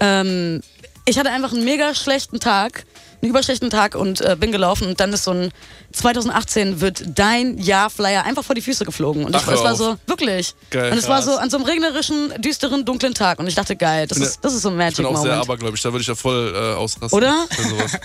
Ähm, 0.00 0.62
ich 1.04 1.18
hatte 1.18 1.30
einfach 1.30 1.52
einen 1.52 1.64
mega 1.64 1.94
schlechten 1.94 2.40
Tag, 2.40 2.86
einen 3.24 3.30
überschlechten 3.30 3.70
Tag 3.70 3.94
und 3.94 4.20
äh, 4.20 4.36
bin 4.38 4.52
gelaufen 4.52 4.86
und 4.86 5.00
dann 5.00 5.12
ist 5.12 5.24
so 5.24 5.32
ein 5.32 5.50
2018 5.92 6.80
wird 6.80 7.02
dein 7.18 7.58
Jahrflyer 7.58 8.24
einfach 8.24 8.44
vor 8.44 8.54
die 8.54 8.60
Füße 8.60 8.84
geflogen. 8.84 9.24
Und 9.24 9.34
ich, 9.34 9.42
Ach, 9.42 9.48
es 9.52 9.62
war 9.62 9.74
so, 9.74 9.96
wirklich. 10.06 10.54
Geil. 10.70 10.92
und 10.92 10.98
es 10.98 11.08
war 11.08 11.22
so 11.22 11.36
an 11.36 11.50
so 11.50 11.56
einem 11.56 11.66
regnerischen, 11.66 12.32
düsteren, 12.42 12.84
dunklen 12.84 13.14
Tag. 13.14 13.38
Und 13.38 13.46
ich 13.46 13.54
dachte, 13.54 13.76
geil, 13.76 14.06
das, 14.06 14.18
bin 14.18 14.26
ist, 14.26 14.44
das 14.44 14.54
ist 14.54 14.62
so 14.62 14.68
ein 14.68 14.74
Ich 14.74 14.78
Magic 14.78 14.96
bin 14.98 15.06
auch 15.06 15.16
sehr 15.16 15.30
Moment. 15.32 15.42
abergläubisch, 15.42 15.82
da 15.82 15.92
würde 15.92 16.02
ich 16.02 16.08
ja 16.08 16.14
voll 16.14 16.52
äh, 16.54 16.74
ausrasten. 16.74 17.16
Oder? 17.16 17.46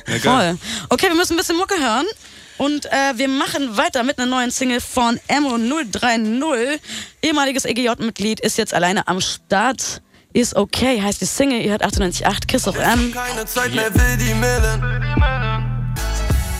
Ja. 0.08 0.20
Voll. 0.20 0.58
Okay, 0.90 1.08
wir 1.08 1.16
müssen 1.16 1.34
ein 1.34 1.38
bisschen 1.38 1.58
Mucke 1.58 1.76
hören. 1.80 2.06
Und 2.58 2.86
äh, 2.88 2.90
wir 3.16 3.28
machen 3.30 3.78
weiter 3.78 4.04
mit 4.04 4.18
einer 4.20 4.28
neuen 4.28 4.52
Single 4.52 4.82
von 4.82 5.20
Emo 5.28 5.58
030. 5.58 6.82
Ehemaliges 7.22 7.66
EGJ-Mitglied 7.66 8.40
ist 8.42 8.58
jetzt 8.58 8.74
alleine 8.74 9.08
am 9.08 9.22
Start. 9.22 10.02
Ist 10.34 10.56
okay, 10.56 11.02
heißt 11.02 11.22
die 11.22 11.26
Single. 11.26 11.62
Ihr 11.62 11.72
hört 11.72 11.84
98.8 11.84 12.46
Kiss 12.48 12.68
of 12.68 12.78
M. 12.78 13.12
Keine 13.12 13.46
Zeit 13.46 13.74
mehr, 13.74 13.94
will 13.96 14.18
die 14.18 14.34
Millen. 14.36 15.96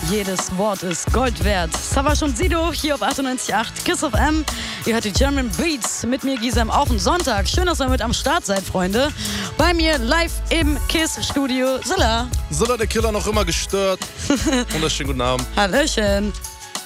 jedes 0.10 0.58
Wort 0.58 0.82
ist 0.82 1.12
Gold 1.14 1.44
wert. 1.44 1.70
Savas 1.78 2.24
und 2.24 2.36
Sido 2.36 2.74
hier 2.74 2.96
auf 2.96 3.04
98.8 3.04 3.84
Kiss 3.86 4.04
of 4.04 4.14
M. 4.16 4.44
Ihr 4.88 4.96
hört 4.96 5.06
die 5.06 5.12
German 5.12 5.52
Beats 5.56 6.04
mit 6.04 6.24
mir, 6.24 6.36
Gisem, 6.38 6.72
auch 6.72 6.90
am 6.90 6.98
Sonntag. 6.98 7.48
Schön, 7.48 7.68
dass 7.68 7.80
ihr 7.80 7.88
mit 7.90 8.02
am 8.02 8.12
Start 8.12 8.44
seid, 8.44 8.64
Freunde. 8.64 9.10
Bei 9.56 9.72
mir 9.76 10.00
live 10.00 10.32
im 10.50 10.76
Kiss-Studio, 10.88 11.78
Silla. 11.84 12.28
Silla, 12.50 12.76
der 12.76 12.88
Killer, 12.88 13.12
noch 13.12 13.28
immer 13.28 13.46
gestört. 13.46 14.00
Wunderschönen 14.72 15.10
guten 15.10 15.22
Abend. 15.22 15.46
Hallöchen. 15.56 16.34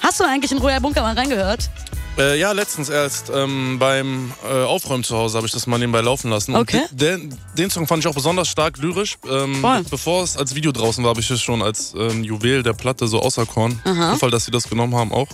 Hast 0.01 0.19
du 0.19 0.25
eigentlich 0.25 0.51
in 0.51 0.57
Royal 0.57 0.81
Bunker 0.81 1.01
mal 1.01 1.15
reingehört? 1.15 1.69
Äh, 2.17 2.39
ja, 2.39 2.51
letztens 2.51 2.89
erst 2.89 3.31
ähm, 3.33 3.79
beim 3.79 4.31
äh, 4.47 4.63
Aufräumen 4.63 5.03
zu 5.03 5.17
Hause 5.17 5.37
habe 5.37 5.47
ich 5.47 5.53
das 5.53 5.65
mal 5.65 5.79
nebenbei 5.79 6.01
laufen 6.01 6.29
lassen. 6.29 6.55
Okay. 6.55 6.83
Und 6.91 7.01
den, 7.01 7.35
den 7.57 7.69
Song 7.71 7.87
fand 7.87 8.03
ich 8.03 8.07
auch 8.07 8.13
besonders 8.13 8.47
stark 8.47 8.77
lyrisch. 8.77 9.17
Ähm, 9.27 9.55
Voll. 9.55 9.83
bevor 9.89 10.23
es 10.23 10.37
als 10.37 10.53
Video 10.53 10.71
draußen 10.71 11.03
war, 11.03 11.09
habe 11.09 11.21
ich 11.21 11.31
es 11.31 11.41
schon 11.41 11.63
als 11.63 11.93
ähm, 11.97 12.23
Juwel 12.23 12.61
der 12.61 12.73
Platte 12.73 13.07
so 13.07 13.19
auserkoren. 13.19 13.81
Zufall, 13.83 14.29
dass 14.29 14.45
sie 14.45 14.51
das 14.51 14.69
genommen 14.69 14.95
haben 14.95 15.11
auch. 15.11 15.27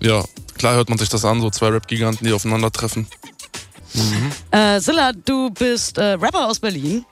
Ja, 0.00 0.24
klar 0.56 0.74
hört 0.74 0.88
man 0.88 0.98
sich 0.98 1.10
das 1.10 1.24
an, 1.24 1.40
so 1.40 1.50
zwei 1.50 1.68
Rap-Giganten, 1.68 2.26
die 2.26 2.32
aufeinandertreffen. 2.32 3.06
Äh, 4.50 4.80
Silla, 4.80 5.12
du 5.12 5.50
bist 5.50 5.98
äh, 5.98 6.12
Rapper 6.12 6.48
aus 6.48 6.58
Berlin. 6.58 7.04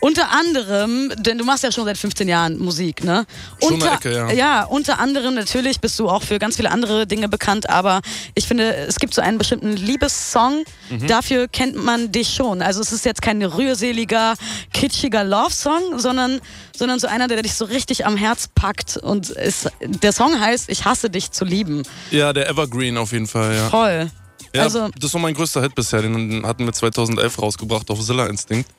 Unter 0.00 0.30
anderem, 0.30 1.12
denn 1.16 1.38
du 1.38 1.44
machst 1.44 1.64
ja 1.64 1.72
schon 1.72 1.84
seit 1.86 1.96
15 1.98 2.28
Jahren 2.28 2.58
Musik, 2.58 3.02
ne? 3.02 3.26
Schon 3.62 3.74
unter, 3.74 3.94
Ecke, 3.94 4.14
ja. 4.14 4.30
Ja, 4.30 4.64
unter 4.64 4.98
anderem 4.98 5.34
natürlich 5.34 5.80
bist 5.80 5.98
du 5.98 6.08
auch 6.08 6.22
für 6.22 6.38
ganz 6.38 6.56
viele 6.56 6.70
andere 6.70 7.06
Dinge 7.06 7.28
bekannt, 7.28 7.68
aber 7.70 8.02
ich 8.34 8.46
finde, 8.46 8.74
es 8.74 8.96
gibt 8.98 9.14
so 9.14 9.22
einen 9.22 9.38
bestimmten 9.38 9.72
Liebessong, 9.74 10.64
Mhm. 10.90 11.06
dafür 11.06 11.48
kennt 11.48 11.76
man 11.82 12.12
dich 12.12 12.28
schon. 12.34 12.62
Also 12.62 12.80
es 12.82 12.92
ist 12.92 13.04
jetzt 13.04 13.22
kein 13.22 13.42
rührseliger, 13.42 14.34
kitschiger 14.72 15.24
Love-Song, 15.24 15.98
sondern, 15.98 16.40
sondern 16.76 17.00
so 17.00 17.06
einer, 17.08 17.26
der 17.26 17.42
dich 17.42 17.54
so 17.54 17.64
richtig 17.64 18.06
am 18.06 18.16
Herz 18.16 18.48
packt. 18.54 18.96
Und 18.98 19.30
es, 19.30 19.66
der 19.80 20.12
Song 20.12 20.38
heißt 20.38 20.68
Ich 20.68 20.84
hasse 20.84 21.10
dich 21.10 21.30
zu 21.32 21.44
lieben. 21.44 21.82
Ja, 22.10 22.32
der 22.32 22.48
Evergreen 22.48 22.96
auf 22.98 23.12
jeden 23.12 23.26
Fall, 23.26 23.54
ja. 23.56 23.68
Toll. 23.70 24.10
Ja, 24.54 24.62
Also- 24.62 24.88
das 24.98 25.12
war 25.12 25.20
mein 25.20 25.34
größter 25.34 25.62
Hit 25.62 25.74
bisher. 25.74 26.02
Den 26.02 26.46
hatten 26.46 26.64
wir 26.64 26.72
2011 26.72 27.40
rausgebracht 27.40 27.90
auf 27.90 28.00
Zilla 28.00 28.26
Instinct. 28.26 28.70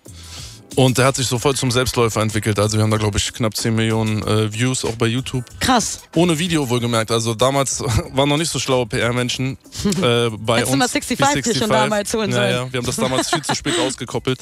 Und 0.75 0.97
der 0.97 1.05
hat 1.05 1.15
sich 1.15 1.27
so 1.27 1.39
voll 1.39 1.55
zum 1.55 1.71
Selbstläufer 1.71 2.21
entwickelt. 2.21 2.59
Also 2.59 2.77
wir 2.77 2.83
haben 2.83 2.91
da, 2.91 2.97
glaube 2.97 3.17
ich, 3.17 3.33
knapp 3.33 3.55
10 3.55 3.73
Millionen 3.73 4.21
äh, 4.21 4.53
Views, 4.53 4.85
auch 4.85 4.95
bei 4.95 5.07
YouTube. 5.07 5.43
Krass. 5.59 6.01
Ohne 6.15 6.37
Video 6.37 6.69
wohlgemerkt. 6.69 7.09
Also 7.09 7.33
damals 7.33 7.79
waren 8.11 8.29
noch 8.29 8.37
nicht 8.37 8.51
so 8.51 8.59
schlaue 8.59 8.85
PR-Menschen 8.85 9.57
äh, 10.01 10.29
bei 10.29 10.57
Hättest 10.57 10.69
du 10.69 10.73
uns. 10.73 10.77
mal 10.77 10.87
65 10.87 11.45
hier 11.45 11.55
schon 11.55 11.69
damals 11.69 12.13
holen 12.13 12.29
ja, 12.29 12.35
sollen. 12.35 12.51
ja, 12.51 12.73
wir 12.73 12.77
haben 12.77 12.85
das 12.85 12.95
damals 12.95 13.29
viel 13.29 13.41
zu 13.41 13.55
spät 13.55 13.73
ausgekoppelt. 13.87 14.39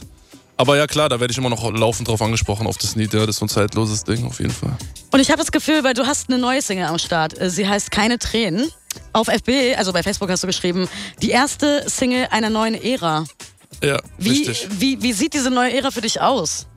Aber 0.58 0.78
ja 0.78 0.88
klar, 0.88 1.10
da 1.10 1.20
werde 1.20 1.32
ich 1.32 1.38
immer 1.38 1.50
noch 1.50 1.70
laufend 1.74 2.08
drauf 2.08 2.22
angesprochen 2.22 2.66
auf 2.68 2.78
das 2.78 2.96
Lied. 2.96 3.14
Ja, 3.14 3.22
das 3.22 3.36
ist 3.36 3.40
so 3.40 3.46
ein 3.46 3.50
zeitloses 3.50 4.04
Ding 4.04 4.26
auf 4.26 4.40
jeden 4.40 4.54
Fall. 4.54 4.76
Und 5.12 5.20
ich 5.20 5.30
habe 5.30 5.40
das 5.40 5.52
Gefühl, 5.52 5.84
weil 5.84 5.94
du 5.94 6.06
hast 6.06 6.30
eine 6.30 6.38
neue 6.38 6.62
Single 6.62 6.86
am 6.86 6.98
Start. 6.98 7.40
Äh, 7.40 7.50
Sie 7.50 7.68
heißt 7.68 7.92
Keine 7.92 8.20
Tränen. 8.20 8.72
Auf 9.12 9.28
FB, 9.28 9.76
also 9.78 9.92
bei 9.92 10.04
Facebook 10.04 10.30
hast 10.30 10.44
du 10.44 10.48
geschrieben, 10.48 10.88
die 11.22 11.30
erste 11.30 11.84
Single 11.90 12.28
einer 12.32 12.50
neuen 12.50 12.76
Ära. 12.76 13.26
Ja, 13.84 14.00
Wie, 14.18 14.30
richtig. 14.30 14.68
wie, 14.80 15.02
wie 15.02 15.14
sieht 15.14 15.34
diese 15.34 15.52
neue 15.52 15.74
Ära 15.74 15.92
für 15.92 16.02
dich 16.02 16.22
aus? 16.22 16.68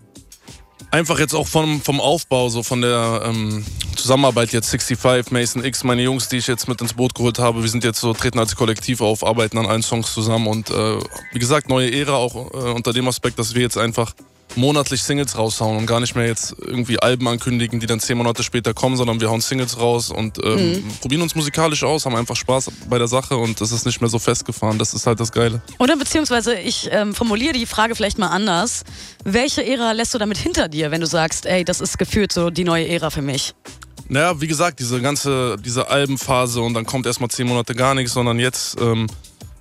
Einfach 0.90 1.18
jetzt 1.18 1.34
auch 1.34 1.46
vom, 1.46 1.82
vom 1.82 2.00
Aufbau, 2.00 2.48
so 2.48 2.62
von 2.62 2.80
der 2.80 3.22
ähm, 3.26 3.64
Zusammenarbeit 3.94 4.52
jetzt 4.52 4.70
65, 4.70 5.30
Mason 5.32 5.64
X, 5.64 5.84
meine 5.84 6.02
Jungs, 6.02 6.28
die 6.28 6.38
ich 6.38 6.46
jetzt 6.46 6.66
mit 6.66 6.80
ins 6.80 6.94
Boot 6.94 7.14
geholt 7.14 7.38
habe. 7.38 7.62
Wir 7.62 7.68
sind 7.68 7.84
jetzt 7.84 8.00
so, 8.00 8.14
treten 8.14 8.38
als 8.38 8.56
Kollektiv 8.56 9.00
auf, 9.02 9.24
arbeiten 9.24 9.58
an 9.58 9.66
allen 9.66 9.82
Songs 9.82 10.14
zusammen 10.14 10.46
und 10.46 10.70
äh, 10.70 10.98
wie 11.32 11.38
gesagt, 11.38 11.68
neue 11.68 11.92
Ära 11.92 12.14
auch 12.14 12.34
äh, 12.34 12.70
unter 12.72 12.92
dem 12.92 13.06
Aspekt, 13.06 13.38
dass 13.38 13.54
wir 13.54 13.62
jetzt 13.62 13.76
einfach 13.76 14.14
monatlich 14.56 15.02
Singles 15.02 15.36
raushauen 15.36 15.76
und 15.76 15.86
gar 15.86 16.00
nicht 16.00 16.14
mehr 16.14 16.26
jetzt 16.26 16.54
irgendwie 16.58 16.98
Alben 16.98 17.28
ankündigen, 17.28 17.80
die 17.80 17.86
dann 17.86 18.00
zehn 18.00 18.16
Monate 18.18 18.42
später 18.42 18.74
kommen, 18.74 18.96
sondern 18.96 19.20
wir 19.20 19.30
hauen 19.30 19.40
Singles 19.40 19.78
raus 19.78 20.10
und 20.10 20.38
ähm, 20.44 20.84
probieren 21.00 21.22
uns 21.22 21.34
musikalisch 21.34 21.84
aus, 21.84 22.06
haben 22.06 22.16
einfach 22.16 22.36
Spaß 22.36 22.70
bei 22.88 22.98
der 22.98 23.08
Sache 23.08 23.36
und 23.36 23.60
das 23.60 23.72
ist 23.72 23.86
nicht 23.86 24.00
mehr 24.00 24.10
so 24.10 24.18
festgefahren. 24.18 24.78
Das 24.78 24.94
ist 24.94 25.06
halt 25.06 25.20
das 25.20 25.32
Geile. 25.32 25.62
Oder 25.78 25.96
beziehungsweise 25.96 26.54
ich 26.54 26.88
ähm, 26.90 27.14
formuliere 27.14 27.52
die 27.52 27.66
Frage 27.66 27.94
vielleicht 27.94 28.18
mal 28.18 28.28
anders. 28.28 28.84
Welche 29.24 29.64
Ära 29.64 29.92
lässt 29.92 30.14
du 30.14 30.18
damit 30.18 30.38
hinter 30.38 30.68
dir, 30.68 30.90
wenn 30.90 31.00
du 31.00 31.06
sagst, 31.06 31.46
ey, 31.46 31.64
das 31.64 31.80
ist 31.80 31.98
gefühlt 31.98 32.32
so 32.32 32.50
die 32.50 32.64
neue 32.64 32.88
Ära 32.88 33.10
für 33.10 33.22
mich? 33.22 33.54
Naja, 34.08 34.40
wie 34.40 34.46
gesagt, 34.46 34.80
diese 34.80 35.00
ganze, 35.02 35.56
diese 35.62 35.88
Albenphase 35.88 36.62
und 36.62 36.72
dann 36.72 36.86
kommt 36.86 37.06
erstmal 37.06 37.28
zehn 37.28 37.46
Monate 37.46 37.74
gar 37.74 37.94
nichts, 37.94 38.14
sondern 38.14 38.38
jetzt 38.38 38.80
ähm, 38.80 39.06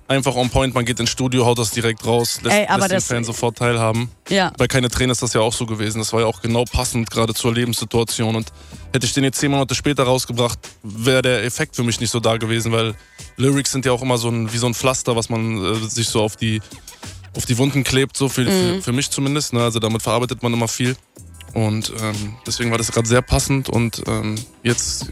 einfach 0.08 0.34
on 0.34 0.50
point, 0.50 0.74
man 0.74 0.84
geht 0.84 0.98
ins 0.98 1.10
Studio, 1.10 1.44
haut 1.44 1.58
das 1.58 1.70
direkt 1.70 2.04
raus, 2.04 2.40
lässt, 2.42 2.56
Ey, 2.56 2.66
lässt 2.76 2.90
den 2.90 3.00
Fan 3.00 3.24
sofort 3.24 3.58
teilhaben. 3.58 4.10
Ja. 4.28 4.52
Bei 4.56 4.66
Keine 4.66 4.88
Tränen 4.88 5.10
ist 5.10 5.22
das 5.22 5.34
ja 5.34 5.42
auch 5.42 5.52
so 5.52 5.66
gewesen. 5.66 5.98
Das 5.98 6.12
war 6.12 6.20
ja 6.20 6.26
auch 6.26 6.40
genau 6.40 6.64
passend 6.64 7.10
gerade 7.10 7.34
zur 7.34 7.54
Lebenssituation. 7.54 8.34
Und 8.34 8.52
hätte 8.92 9.06
ich 9.06 9.12
den 9.12 9.24
jetzt 9.24 9.38
zehn 9.38 9.50
Monate 9.50 9.74
später 9.74 10.04
rausgebracht, 10.04 10.58
wäre 10.82 11.22
der 11.22 11.44
Effekt 11.44 11.76
für 11.76 11.84
mich 11.84 12.00
nicht 12.00 12.10
so 12.10 12.20
da 12.20 12.38
gewesen, 12.38 12.72
weil 12.72 12.94
Lyrics 13.36 13.70
sind 13.70 13.84
ja 13.84 13.92
auch 13.92 14.02
immer 14.02 14.18
so 14.18 14.28
ein, 14.28 14.52
wie 14.52 14.58
so 14.58 14.66
ein 14.66 14.74
Pflaster, 14.74 15.14
was 15.14 15.28
man 15.28 15.62
äh, 15.62 15.88
sich 15.88 16.08
so 16.08 16.22
auf 16.22 16.36
die, 16.36 16.60
auf 17.36 17.44
die 17.44 17.58
Wunden 17.58 17.84
klebt, 17.84 18.16
so 18.16 18.28
für, 18.28 18.44
für, 18.44 18.82
für 18.82 18.92
mich 18.92 19.10
zumindest. 19.10 19.52
Ne? 19.52 19.62
Also 19.62 19.78
damit 19.78 20.02
verarbeitet 20.02 20.42
man 20.42 20.52
immer 20.52 20.68
viel. 20.68 20.96
Und 21.54 21.92
ähm, 22.00 22.36
deswegen 22.46 22.70
war 22.70 22.78
das 22.78 22.92
gerade 22.92 23.08
sehr 23.08 23.22
passend 23.22 23.68
und 23.68 24.02
ähm, 24.06 24.36
jetzt 24.62 25.06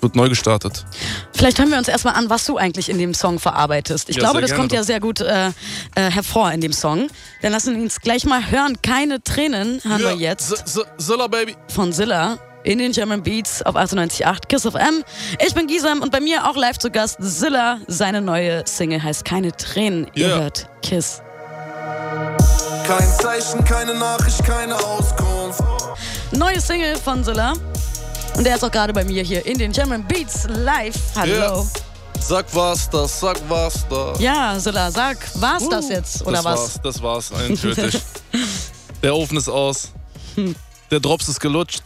wird 0.00 0.16
neu 0.16 0.28
gestartet. 0.28 0.86
Vielleicht 1.34 1.58
hören 1.58 1.70
wir 1.70 1.78
uns 1.78 1.88
erstmal 1.88 2.14
an, 2.14 2.30
was 2.30 2.44
du 2.46 2.56
eigentlich 2.56 2.88
in 2.88 2.98
dem 2.98 3.12
Song 3.12 3.38
verarbeitest. 3.38 4.08
Ich 4.08 4.16
Ja, 4.16 4.20
glaube, 4.22 4.40
das 4.40 4.50
gerne 4.50 4.60
kommt 4.60 4.72
ja 4.72 4.82
sehr 4.82 5.00
gut 5.00 5.20
äh, 5.20 5.48
äh, 5.48 5.52
hervor 5.94 6.50
in 6.52 6.60
dem 6.60 6.72
Song. 6.72 7.08
Dann 7.42 7.52
lassen 7.52 7.74
wir 7.76 7.82
uns 7.82 8.00
gleich 8.00 8.24
mal 8.24 8.50
hören. 8.50 8.78
Keine 8.82 9.22
Tränen 9.22 9.80
hören 9.84 10.00
wir 10.00 10.14
jetzt. 10.14 10.54
Zilla, 10.98 11.26
Baby. 11.26 11.56
von 11.68 11.92
Zilla 11.92 12.38
in 12.62 12.78
den 12.78 12.92
German 12.92 13.22
Beats 13.22 13.62
auf 13.62 13.74
98.8 13.74 14.46
Kiss 14.48 14.66
of 14.66 14.74
M. 14.74 15.02
Ich 15.46 15.54
bin 15.54 15.66
Gisam 15.66 16.02
und 16.02 16.12
bei 16.12 16.20
mir 16.20 16.48
auch 16.48 16.56
live 16.56 16.78
zu 16.78 16.90
Gast 16.90 17.18
Zilla. 17.22 17.78
Seine 17.88 18.20
neue 18.20 18.62
Single 18.66 19.02
heißt 19.02 19.24
Keine 19.24 19.52
Tränen. 19.56 20.06
Ihr 20.14 20.28
Yeah. 20.28 20.38
hört 20.40 20.68
Kiss. 20.82 21.20
Kein 22.86 23.08
Zeichen, 23.20 23.64
keine 23.64 23.94
Nachricht, 23.94 24.44
keine 24.44 24.74
Auskunft. 24.76 25.29
Neue 26.32 26.60
Single 26.60 26.96
von 26.96 27.24
Zilla. 27.24 27.54
Und 28.36 28.44
der 28.44 28.56
ist 28.56 28.64
auch 28.64 28.70
gerade 28.70 28.92
bei 28.92 29.04
mir 29.04 29.22
hier 29.22 29.44
in 29.44 29.58
den 29.58 29.72
German 29.72 30.04
Beats 30.06 30.46
live. 30.48 30.94
Hallo. 31.16 31.32
Yeah. 31.32 31.66
Sag 32.20 32.46
was 32.54 32.88
das, 32.88 33.18
sag 33.18 33.40
was 33.48 33.86
da. 33.88 34.14
Ja, 34.18 34.56
Zilla, 34.58 34.90
sag, 34.90 35.16
war's 35.40 35.68
das 35.68 35.88
jetzt 35.88 36.22
oder 36.22 36.36
das 36.36 36.44
was? 36.44 36.60
War's, 36.60 36.80
das 36.82 37.02
war's, 37.02 37.30
endgültig. 37.48 38.00
Der 39.02 39.16
Ofen 39.16 39.36
ist 39.38 39.48
aus. 39.48 39.90
Der 40.90 41.00
Drops 41.00 41.28
ist 41.28 41.40
gelutscht. 41.40 41.82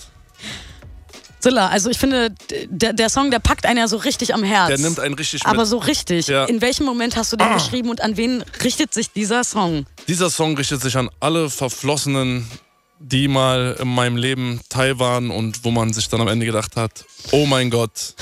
Zilla, 1.40 1.68
also 1.68 1.88
ich 1.90 1.98
finde, 1.98 2.34
der, 2.68 2.92
der 2.92 3.08
Song, 3.08 3.30
der 3.30 3.38
packt 3.38 3.64
einen 3.66 3.78
ja 3.78 3.88
so 3.88 3.96
richtig 3.96 4.34
am 4.34 4.42
Herz. 4.42 4.68
Der 4.68 4.78
nimmt 4.78 4.98
einen 4.98 5.14
richtig 5.14 5.44
Aber 5.46 5.58
mit. 5.58 5.66
so 5.66 5.78
richtig. 5.78 6.26
Ja. 6.26 6.44
In 6.46 6.60
welchem 6.60 6.84
Moment 6.84 7.16
hast 7.16 7.32
du 7.32 7.36
den 7.36 7.52
geschrieben 7.52 7.88
und 7.90 8.02
an 8.02 8.16
wen 8.16 8.42
richtet 8.62 8.92
sich 8.92 9.10
dieser 9.12 9.44
Song? 9.44 9.86
Dieser 10.08 10.30
Song 10.30 10.56
richtet 10.56 10.82
sich 10.82 10.96
an 10.96 11.10
alle 11.20 11.48
Verflossenen, 11.50 12.50
die 12.98 13.28
mal 13.28 13.76
in 13.80 13.88
meinem 13.88 14.16
Leben 14.16 14.60
Teil 14.68 14.98
waren 14.98 15.30
und 15.30 15.64
wo 15.64 15.70
man 15.70 15.92
sich 15.92 16.08
dann 16.08 16.20
am 16.20 16.28
Ende 16.28 16.46
gedacht 16.46 16.76
hat, 16.76 17.04
oh 17.32 17.46
mein 17.46 17.70
Gott, 17.70 18.14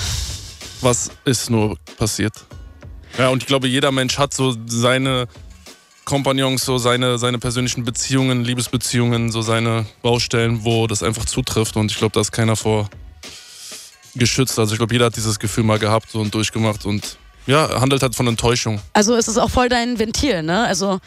was 0.81 1.11
ist 1.25 1.49
nur 1.49 1.77
passiert? 1.97 2.33
Ja, 3.17 3.29
und 3.29 3.43
ich 3.43 3.47
glaube, 3.47 3.67
jeder 3.67 3.91
Mensch 3.91 4.17
hat 4.17 4.33
so 4.33 4.55
seine 4.65 5.27
Kompagnons, 6.05 6.65
so 6.65 6.77
seine, 6.77 7.17
seine 7.17 7.37
persönlichen 7.39 7.83
Beziehungen, 7.83 8.43
Liebesbeziehungen, 8.43 9.31
so 9.31 9.41
seine 9.41 9.85
Baustellen, 10.01 10.63
wo 10.63 10.87
das 10.87 11.03
einfach 11.03 11.25
zutrifft. 11.25 11.77
Und 11.77 11.91
ich 11.91 11.97
glaube, 11.97 12.13
da 12.13 12.21
ist 12.21 12.31
keiner 12.31 12.55
vor 12.55 12.89
geschützt. 14.15 14.59
Also 14.59 14.73
ich 14.73 14.79
glaube, 14.79 14.93
jeder 14.93 15.05
hat 15.05 15.15
dieses 15.15 15.39
Gefühl 15.39 15.63
mal 15.63 15.79
gehabt 15.79 16.13
und 16.15 16.33
durchgemacht 16.33 16.85
und 16.85 17.17
ja, 17.45 17.81
handelt 17.81 18.01
halt 18.01 18.15
von 18.15 18.27
Enttäuschung. 18.27 18.79
Also 18.93 19.15
es 19.15 19.27
ist 19.27 19.37
auch 19.37 19.49
voll 19.49 19.69
dein 19.69 19.99
Ventil, 19.99 20.43
ne? 20.43 20.65
Also 20.65 20.99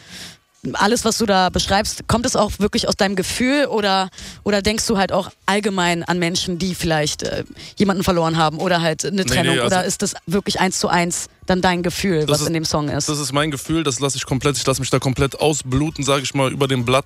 alles, 0.75 1.05
was 1.05 1.17
du 1.17 1.25
da 1.25 1.49
beschreibst, 1.49 2.07
kommt 2.07 2.25
es 2.25 2.35
auch 2.35 2.51
wirklich 2.59 2.87
aus 2.87 2.95
deinem 2.95 3.15
Gefühl 3.15 3.65
oder, 3.65 4.09
oder 4.43 4.61
denkst 4.61 4.85
du 4.87 4.97
halt 4.97 5.11
auch 5.11 5.29
allgemein 5.45 6.03
an 6.03 6.19
Menschen, 6.19 6.57
die 6.59 6.75
vielleicht 6.75 7.23
äh, 7.23 7.43
jemanden 7.77 8.03
verloren 8.03 8.37
haben 8.37 8.59
oder 8.59 8.81
halt 8.81 9.05
eine 9.05 9.25
Trennung? 9.25 9.55
nee, 9.55 9.61
also- 9.61 9.75
oder 9.75 9.85
ist 9.85 10.01
das 10.01 10.13
wirklich 10.25 10.59
eins 10.59 10.79
zu 10.79 10.87
eins 10.87 11.27
dann 11.45 11.61
dein 11.61 11.83
Gefühl, 11.83 12.25
was 12.27 12.41
ist- 12.41 12.47
in 12.47 12.53
dem 12.53 12.65
Song 12.65 12.89
ist? 12.89 13.07
Das 13.09 13.19
ist 13.19 13.31
mein 13.33 13.51
Gefühl, 13.51 13.83
das 13.83 13.99
lasse 13.99 14.17
ich 14.17 14.25
komplett, 14.25 14.57
ich 14.57 14.65
lasse 14.65 14.81
mich 14.81 14.89
da 14.89 14.99
komplett 14.99 15.39
ausbluten, 15.39 16.03
sage 16.03 16.23
ich 16.23 16.33
mal, 16.33 16.51
über 16.51 16.67
dem 16.67 16.85
Blatt. 16.85 17.05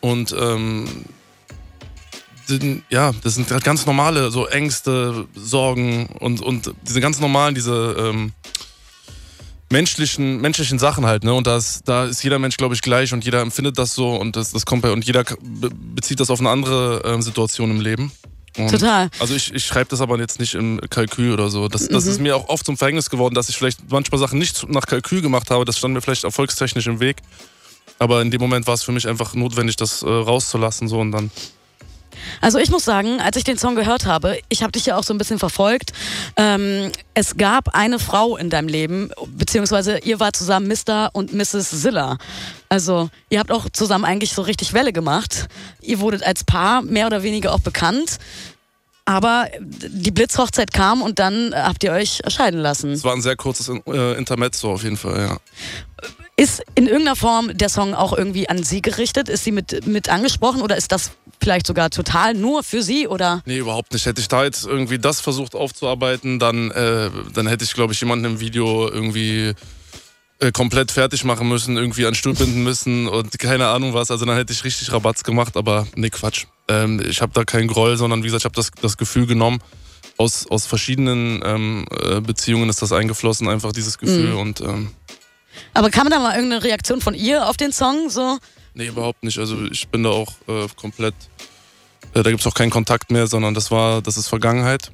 Und 0.00 0.34
ähm, 0.38 1.04
ja, 2.90 3.12
das 3.22 3.36
sind 3.36 3.50
halt 3.50 3.64
ganz 3.64 3.86
normale 3.86 4.30
so 4.30 4.46
Ängste, 4.46 5.26
Sorgen 5.34 6.08
und, 6.20 6.42
und 6.42 6.72
diese 6.82 7.00
ganz 7.00 7.18
normalen, 7.18 7.54
diese 7.54 7.96
ähm, 7.98 8.32
menschlichen, 9.74 10.40
menschlichen 10.40 10.78
Sachen 10.78 11.04
halt, 11.04 11.24
ne? 11.24 11.34
Und 11.34 11.48
das, 11.48 11.82
da 11.84 12.04
ist 12.04 12.22
jeder 12.22 12.38
Mensch, 12.38 12.56
glaube 12.56 12.76
ich, 12.76 12.80
gleich 12.80 13.12
und 13.12 13.24
jeder 13.24 13.40
empfindet 13.40 13.76
das 13.76 13.94
so 13.94 14.14
und 14.14 14.36
das, 14.36 14.52
das 14.52 14.64
kommt 14.64 14.82
bei 14.82 14.92
und 14.92 15.04
jeder 15.04 15.24
be 15.24 15.70
bezieht 15.96 16.20
das 16.20 16.30
auf 16.30 16.38
eine 16.38 16.50
andere 16.50 17.02
ähm, 17.04 17.22
Situation 17.22 17.70
im 17.72 17.80
Leben. 17.80 18.12
Und 18.56 18.70
Total. 18.70 19.10
Also 19.18 19.34
ich, 19.34 19.52
ich 19.52 19.64
schreibe 19.64 19.90
das 19.90 20.00
aber 20.00 20.16
jetzt 20.20 20.38
nicht 20.38 20.54
im 20.54 20.80
Kalkül 20.88 21.32
oder 21.32 21.48
so. 21.48 21.66
Das, 21.66 21.88
das 21.88 22.06
ist 22.06 22.20
mir 22.20 22.36
auch 22.36 22.48
oft 22.48 22.64
zum 22.64 22.76
Verhängnis 22.76 23.10
geworden, 23.10 23.34
dass 23.34 23.48
ich 23.48 23.56
vielleicht 23.56 23.90
manchmal 23.90 24.20
Sachen 24.20 24.38
nicht 24.38 24.68
nach 24.68 24.86
Kalkül 24.86 25.22
gemacht 25.22 25.50
habe. 25.50 25.64
Das 25.64 25.76
stand 25.76 25.92
mir 25.92 26.00
vielleicht 26.00 26.22
erfolgstechnisch 26.22 26.86
im 26.86 27.00
Weg. 27.00 27.16
Aber 27.98 28.22
in 28.22 28.30
dem 28.30 28.40
Moment 28.40 28.68
war 28.68 28.74
es 28.74 28.84
für 28.84 28.92
mich 28.92 29.08
einfach 29.08 29.34
notwendig, 29.34 29.74
das 29.74 30.02
äh, 30.02 30.06
rauszulassen 30.06 30.86
so 30.86 31.00
und 31.00 31.10
dann 31.10 31.32
Also 32.40 32.58
ich 32.58 32.70
muss 32.70 32.84
sagen, 32.84 33.20
als 33.20 33.36
ich 33.36 33.44
den 33.44 33.58
Song 33.58 33.74
gehört 33.74 34.06
habe, 34.06 34.38
ich 34.48 34.62
habe 34.62 34.72
dich 34.72 34.86
ja 34.86 34.96
auch 34.96 35.04
so 35.04 35.14
ein 35.14 35.18
bisschen 35.18 35.38
verfolgt. 35.38 35.92
Ähm, 36.36 36.90
es 37.14 37.36
gab 37.36 37.74
eine 37.74 37.98
Frau 37.98 38.36
in 38.36 38.50
deinem 38.50 38.68
Leben, 38.68 39.10
beziehungsweise 39.28 39.98
ihr 39.98 40.20
war 40.20 40.32
zusammen 40.32 40.68
Mr. 40.68 41.10
und 41.12 41.32
Mrs. 41.32 41.82
Zilla. 41.82 42.18
Also 42.68 43.10
ihr 43.30 43.38
habt 43.38 43.52
auch 43.52 43.68
zusammen 43.70 44.04
eigentlich 44.04 44.32
so 44.32 44.42
richtig 44.42 44.72
Welle 44.72 44.92
gemacht. 44.92 45.48
Ihr 45.80 46.00
wurdet 46.00 46.22
als 46.22 46.44
Paar 46.44 46.82
mehr 46.82 47.06
oder 47.06 47.22
weniger 47.22 47.52
auch 47.52 47.60
bekannt. 47.60 48.18
Aber 49.06 49.48
die 49.60 50.10
Blitzhochzeit 50.10 50.72
kam 50.72 51.02
und 51.02 51.18
dann 51.18 51.54
habt 51.54 51.84
ihr 51.84 51.92
euch 51.92 52.22
scheiden 52.28 52.60
lassen. 52.60 52.92
Es 52.92 53.04
war 53.04 53.12
ein 53.12 53.20
sehr 53.20 53.36
kurzes 53.36 53.70
äh, 53.86 54.16
Intermezzo 54.16 54.72
auf 54.72 54.82
jeden 54.82 54.96
Fall, 54.96 55.20
ja. 55.20 55.36
Ist 56.36 56.62
in 56.74 56.86
irgendeiner 56.86 57.14
Form 57.14 57.56
der 57.56 57.68
Song 57.68 57.94
auch 57.94 58.12
irgendwie 58.12 58.48
an 58.48 58.62
sie 58.64 58.82
gerichtet? 58.82 59.28
Ist 59.28 59.44
sie 59.44 59.52
mit, 59.52 59.86
mit 59.86 60.08
angesprochen 60.08 60.62
oder 60.62 60.76
ist 60.76 60.90
das 60.90 61.12
vielleicht 61.40 61.66
sogar 61.66 61.90
total 61.90 62.34
nur 62.34 62.64
für 62.64 62.82
sie 62.82 63.06
oder? 63.06 63.42
Nee, 63.46 63.58
überhaupt 63.58 63.92
nicht. 63.92 64.04
Hätte 64.06 64.20
ich 64.20 64.26
da 64.26 64.42
jetzt 64.42 64.66
irgendwie 64.66 64.98
das 64.98 65.20
versucht 65.20 65.54
aufzuarbeiten, 65.54 66.40
dann, 66.40 66.72
äh, 66.72 67.10
dann 67.32 67.46
hätte 67.46 67.64
ich, 67.64 67.72
glaube 67.74 67.92
ich, 67.92 68.00
jemanden 68.00 68.24
im 68.24 68.40
Video 68.40 68.88
irgendwie 68.88 69.52
äh, 70.40 70.50
komplett 70.50 70.90
fertig 70.90 71.22
machen 71.22 71.48
müssen, 71.48 71.76
irgendwie 71.76 72.06
an 72.06 72.16
Stuhl 72.16 72.34
binden 72.34 72.64
müssen 72.64 73.06
und 73.06 73.38
keine 73.38 73.68
Ahnung 73.68 73.94
was. 73.94 74.10
Also 74.10 74.24
dann 74.24 74.36
hätte 74.36 74.52
ich 74.52 74.64
richtig 74.64 74.90
Rabatz 74.92 75.22
gemacht, 75.22 75.56
aber 75.56 75.86
nee, 75.94 76.10
Quatsch. 76.10 76.46
Ähm, 76.66 77.00
ich 77.08 77.22
habe 77.22 77.32
da 77.32 77.44
keinen 77.44 77.68
Groll, 77.68 77.96
sondern 77.96 78.22
wie 78.22 78.26
gesagt, 78.26 78.42
ich 78.42 78.46
habe 78.46 78.56
das, 78.56 78.72
das 78.82 78.96
Gefühl 78.96 79.26
genommen, 79.26 79.60
aus, 80.16 80.46
aus 80.48 80.66
verschiedenen 80.66 81.42
ähm, 81.44 81.86
äh, 81.90 82.20
Beziehungen 82.20 82.68
ist 82.70 82.82
das 82.82 82.92
eingeflossen, 82.92 83.48
einfach 83.48 83.72
dieses 83.72 83.98
Gefühl 83.98 84.30
Mhm. 84.32 84.38
und 84.38 84.60
ähm, 84.60 84.90
Aber 85.72 85.90
kam 85.90 86.10
da 86.10 86.18
mal 86.18 86.34
irgendeine 86.34 86.62
Reaktion 86.62 87.00
von 87.00 87.14
ihr 87.14 87.46
auf 87.46 87.56
den 87.56 87.72
Song? 87.72 88.10
So? 88.10 88.38
Nee, 88.74 88.88
überhaupt 88.88 89.22
nicht. 89.22 89.38
Also 89.38 89.64
ich 89.66 89.88
bin 89.88 90.02
da 90.02 90.10
auch 90.10 90.32
äh, 90.48 90.66
komplett, 90.76 91.14
äh, 92.14 92.22
da 92.22 92.30
gibt 92.30 92.40
es 92.40 92.46
auch 92.46 92.54
keinen 92.54 92.70
Kontakt 92.70 93.10
mehr, 93.10 93.26
sondern 93.26 93.54
das 93.54 93.70
war, 93.70 94.02
das 94.02 94.16
ist 94.16 94.28
Vergangenheit. 94.28 94.90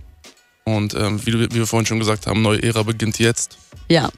Und 0.64 0.94
ähm, 0.94 1.24
wie, 1.24 1.32
wie 1.32 1.54
wir 1.54 1.66
vorhin 1.66 1.86
schon 1.86 1.98
gesagt 1.98 2.26
haben, 2.26 2.42
neue 2.42 2.62
Ära 2.62 2.82
beginnt 2.82 3.18
jetzt. 3.18 3.58
Ja. 3.88 4.10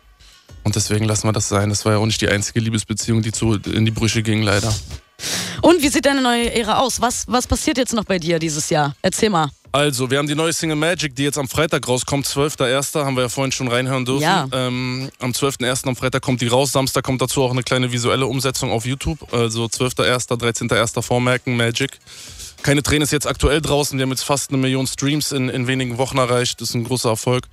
Und 0.64 0.76
deswegen 0.76 1.04
lassen 1.04 1.26
wir 1.26 1.32
das 1.32 1.48
sein. 1.48 1.70
Das 1.70 1.84
war 1.84 1.92
ja 1.92 1.98
auch 1.98 2.06
nicht 2.06 2.20
die 2.20 2.28
einzige 2.28 2.60
Liebesbeziehung, 2.60 3.22
die 3.22 3.32
zu, 3.32 3.54
in 3.54 3.84
die 3.84 3.90
Brüche 3.90 4.22
ging, 4.22 4.42
leider. 4.42 4.72
Und 5.60 5.82
wie 5.82 5.88
sieht 5.88 6.06
deine 6.06 6.20
neue 6.20 6.52
Ära 6.52 6.80
aus? 6.80 7.00
Was, 7.00 7.24
was 7.28 7.46
passiert 7.46 7.78
jetzt 7.78 7.94
noch 7.94 8.04
bei 8.04 8.18
dir 8.18 8.38
dieses 8.38 8.70
Jahr? 8.70 8.94
Erzähl 9.02 9.30
mal. 9.30 9.50
Also, 9.72 10.10
wir 10.10 10.18
haben 10.18 10.28
die 10.28 10.34
neue 10.34 10.52
Single 10.52 10.76
Magic, 10.76 11.16
die 11.16 11.24
jetzt 11.24 11.38
am 11.38 11.48
Freitag 11.48 11.88
rauskommt, 11.88 12.26
12.01. 12.26 13.04
haben 13.04 13.16
wir 13.16 13.22
ja 13.22 13.28
vorhin 13.30 13.52
schon 13.52 13.68
reinhören 13.68 14.04
dürfen. 14.04 14.22
Ja. 14.22 14.46
Ähm, 14.52 15.10
am 15.18 15.30
12.01. 15.30 15.88
am 15.88 15.96
Freitag 15.96 16.20
kommt 16.20 16.42
die 16.42 16.48
raus. 16.48 16.72
Samstag 16.72 17.04
kommt 17.04 17.22
dazu 17.22 17.42
auch 17.42 17.50
eine 17.50 17.62
kleine 17.62 17.90
visuelle 17.90 18.26
Umsetzung 18.26 18.70
auf 18.70 18.84
YouTube. 18.84 19.32
Also 19.32 19.64
12.01., 19.64 20.28
13.01. 20.38 21.00
vormerken, 21.00 21.56
Magic. 21.56 21.98
Keine 22.62 22.82
Tränen 22.82 23.02
ist 23.02 23.12
jetzt 23.12 23.26
aktuell 23.26 23.62
draußen. 23.62 23.98
Wir 23.98 24.02
haben 24.02 24.10
jetzt 24.10 24.24
fast 24.24 24.50
eine 24.50 24.58
Million 24.58 24.86
Streams 24.86 25.32
in, 25.32 25.48
in 25.48 25.66
wenigen 25.66 25.96
Wochen 25.96 26.18
erreicht. 26.18 26.60
Das 26.60 26.68
ist 26.68 26.74
ein 26.74 26.84
großer 26.84 27.08
Erfolg. 27.08 27.48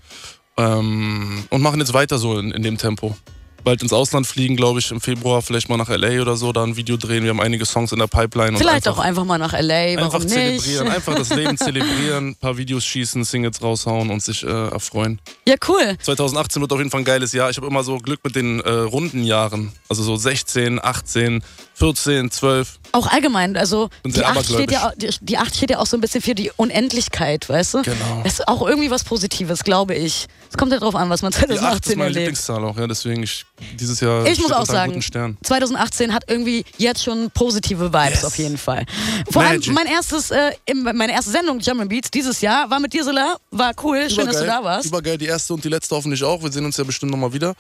Ähm, 0.57 1.45
und 1.49 1.61
machen 1.61 1.79
jetzt 1.79 1.93
weiter 1.93 2.17
so 2.17 2.37
in, 2.37 2.51
in 2.51 2.63
dem 2.63 2.77
Tempo. 2.77 3.15
Bald 3.63 3.81
ins 3.81 3.93
Ausland 3.93 4.25
fliegen, 4.25 4.55
glaube 4.55 4.79
ich, 4.79 4.89
im 4.91 5.01
Februar, 5.01 5.41
vielleicht 5.41 5.69
mal 5.69 5.77
nach 5.77 5.89
LA 5.89 6.21
oder 6.21 6.35
so, 6.37 6.51
da 6.51 6.63
ein 6.63 6.75
Video 6.75 6.97
drehen. 6.97 7.23
Wir 7.23 7.29
haben 7.31 7.41
einige 7.41 7.65
Songs 7.65 7.91
in 7.91 7.99
der 7.99 8.07
Pipeline. 8.07 8.51
und 8.51 8.57
Vielleicht 8.57 8.87
einfach 8.87 9.01
auch 9.01 9.05
einfach 9.05 9.25
mal 9.25 9.37
nach 9.37 9.53
LA, 9.53 9.95
warum 9.97 10.05
Einfach 10.05 10.19
nicht? 10.19 10.29
zelebrieren, 10.61 10.87
einfach 10.91 11.15
das 11.15 11.29
Leben 11.29 11.57
zelebrieren, 11.57 12.29
ein 12.29 12.35
paar 12.35 12.57
Videos 12.57 12.85
schießen, 12.85 13.23
Singles 13.23 13.61
raushauen 13.61 14.09
und 14.09 14.23
sich 14.23 14.43
äh, 14.43 14.47
erfreuen. 14.47 15.19
Ja, 15.47 15.55
cool. 15.67 15.97
2018 16.01 16.61
wird 16.61 16.71
auf 16.71 16.79
jeden 16.79 16.89
Fall 16.89 17.01
ein 17.01 17.05
geiles 17.05 17.33
Jahr. 17.33 17.49
Ich 17.49 17.57
habe 17.57 17.67
immer 17.67 17.83
so 17.83 17.97
Glück 17.97 18.19
mit 18.23 18.35
den 18.35 18.59
äh, 18.61 18.69
runden 18.69 19.23
Jahren. 19.23 19.71
Also 19.89 20.03
so 20.03 20.15
16, 20.15 20.83
18, 20.83 21.43
14, 21.79 22.29
12. 22.29 22.79
Auch 22.91 23.07
allgemein, 23.07 23.55
also 23.55 23.89
die 24.05 24.11
sehr 24.11 24.27
8, 24.27 24.45
steht 24.45 24.71
ja, 24.71 24.91
die, 24.97 25.09
die 25.21 25.37
8 25.37 25.55
steht 25.55 25.69
ja 25.69 25.77
auch 25.79 25.85
so 25.85 25.95
ein 25.95 26.01
bisschen 26.01 26.21
für 26.21 26.35
die 26.35 26.51
Unendlichkeit, 26.57 27.47
weißt 27.47 27.75
du? 27.75 27.81
Genau. 27.83 28.21
Das 28.23 28.33
ist 28.33 28.47
auch 28.47 28.67
irgendwie 28.67 28.91
was 28.91 29.03
Positives, 29.05 29.63
glaube 29.63 29.95
ich. 29.95 30.27
Es 30.51 30.57
kommt 30.57 30.73
ja 30.73 30.79
drauf 30.79 30.95
an, 30.95 31.09
was 31.09 31.21
man 31.21 31.31
Die 31.31 31.37
8 31.37 31.49
ist 31.51 31.59
2018 31.59 31.97
meine 31.97 32.07
erlebt. 32.09 32.19
Lieblingszahl 32.19 32.63
auch, 32.65 32.77
ja. 32.77 32.87
Deswegen 32.87 33.23
ich 33.23 33.45
dieses 33.79 33.99
Jahr 34.01 34.25
Ich 34.25 34.39
muss 34.41 34.51
auch 34.51 34.65
sagen, 34.65 34.91
guten 34.91 35.01
Stern. 35.03 35.37
2018 35.43 36.13
hat 36.13 36.23
irgendwie 36.27 36.65
jetzt 36.77 37.03
schon 37.03 37.31
positive 37.31 37.93
Vibes 37.93 38.09
Yes. 38.09 38.25
auf 38.25 38.37
jeden 38.37 38.57
Fall. 38.57 38.85
Vor 39.31 39.41
allem 39.43 39.59
Magic. 39.59 39.73
mein 39.73 39.87
erstes, 39.87 40.31
äh, 40.31 40.51
meine 40.73 41.13
erste 41.13 41.31
Sendung 41.31 41.59
German 41.59 41.87
Beats 41.87 42.11
dieses 42.11 42.41
Jahr 42.41 42.69
war 42.69 42.79
mit 42.79 42.91
dir, 42.91 43.03
Sola. 43.05 43.37
War 43.51 43.71
cool, 43.83 44.09
schön, 44.09 44.25
dass 44.25 44.39
du 44.39 44.45
da 44.45 44.63
warst. 44.63 44.87
Übergeil, 44.87 45.17
die 45.17 45.27
erste 45.27 45.53
und 45.53 45.63
die 45.63 45.69
letzte 45.69 45.95
hoffentlich 45.95 46.23
auch. 46.23 46.41
Wir 46.43 46.51
sehen 46.51 46.65
uns 46.65 46.75
ja 46.75 46.83
bestimmt 46.83 47.11
nochmal 47.11 47.31
wieder. 47.31 47.53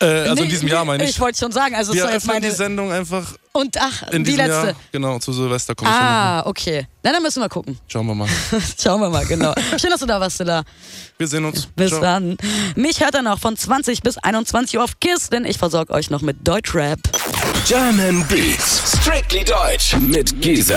Äh, 0.00 0.04
also 0.06 0.34
Nee, 0.34 0.42
in 0.42 0.48
diesem 0.48 0.68
Jahr 0.68 0.84
meine 0.84 1.04
ich. 1.04 1.10
Ich 1.10 1.20
wollte 1.20 1.38
schon 1.38 1.52
sagen, 1.52 1.74
also 1.74 1.92
es 1.92 1.96
wir 1.96 2.02
soll 2.02 2.10
jetzt 2.12 2.22
öffnen 2.24 2.36
meine. 2.36 2.48
die 2.50 2.56
Sendung 2.56 2.90
einfach 2.92 3.34
Und 3.52 3.76
ach, 3.78 4.02
in 4.12 4.24
die 4.24 4.30
diesem 4.32 4.46
letzte. 4.46 4.66
Jahr. 4.68 4.76
Genau, 4.92 5.18
zu 5.18 5.32
Silvester 5.32 5.74
nochmal. 5.76 5.92
Ah, 5.92 6.42
okay. 6.46 6.86
Na, 7.02 7.12
dann 7.12 7.22
müssen 7.22 7.40
wir 7.42 7.48
gucken. 7.48 7.78
Schauen 7.86 8.06
wir 8.06 8.14
mal. 8.14 8.28
Schauen 8.82 9.00
wir 9.00 9.10
mal, 9.10 9.26
genau. 9.26 9.52
Schön, 9.78 9.90
dass 9.90 10.00
du 10.00 10.06
da 10.06 10.20
warst, 10.20 10.38
Sola. 10.38 10.62
Wir 11.18 11.26
sehen 11.26 11.44
uns. 11.44 11.66
Bis 11.76 11.90
Ciao. 11.90 12.00
dann. 12.00 12.36
Mich 12.76 13.00
hört 13.00 13.14
er 13.14 13.22
noch 13.22 13.38
von 13.38 13.56
20 13.56 14.02
bis 14.02 14.16
21 14.18 14.78
Uhr 14.78 14.84
auf 14.84 14.98
KISS, 15.00 15.28
denn 15.30 15.44
ich 15.44 15.58
versorge 15.58 15.92
euch 15.92 16.10
noch 16.10 16.22
mit 16.22 16.46
Deutschrap. 16.46 16.98
German 17.66 18.26
Beats. 18.28 18.96
Strictly 19.02 19.44
Deutsch 19.44 19.96
mit 19.96 20.40
Giesen. 20.40 20.76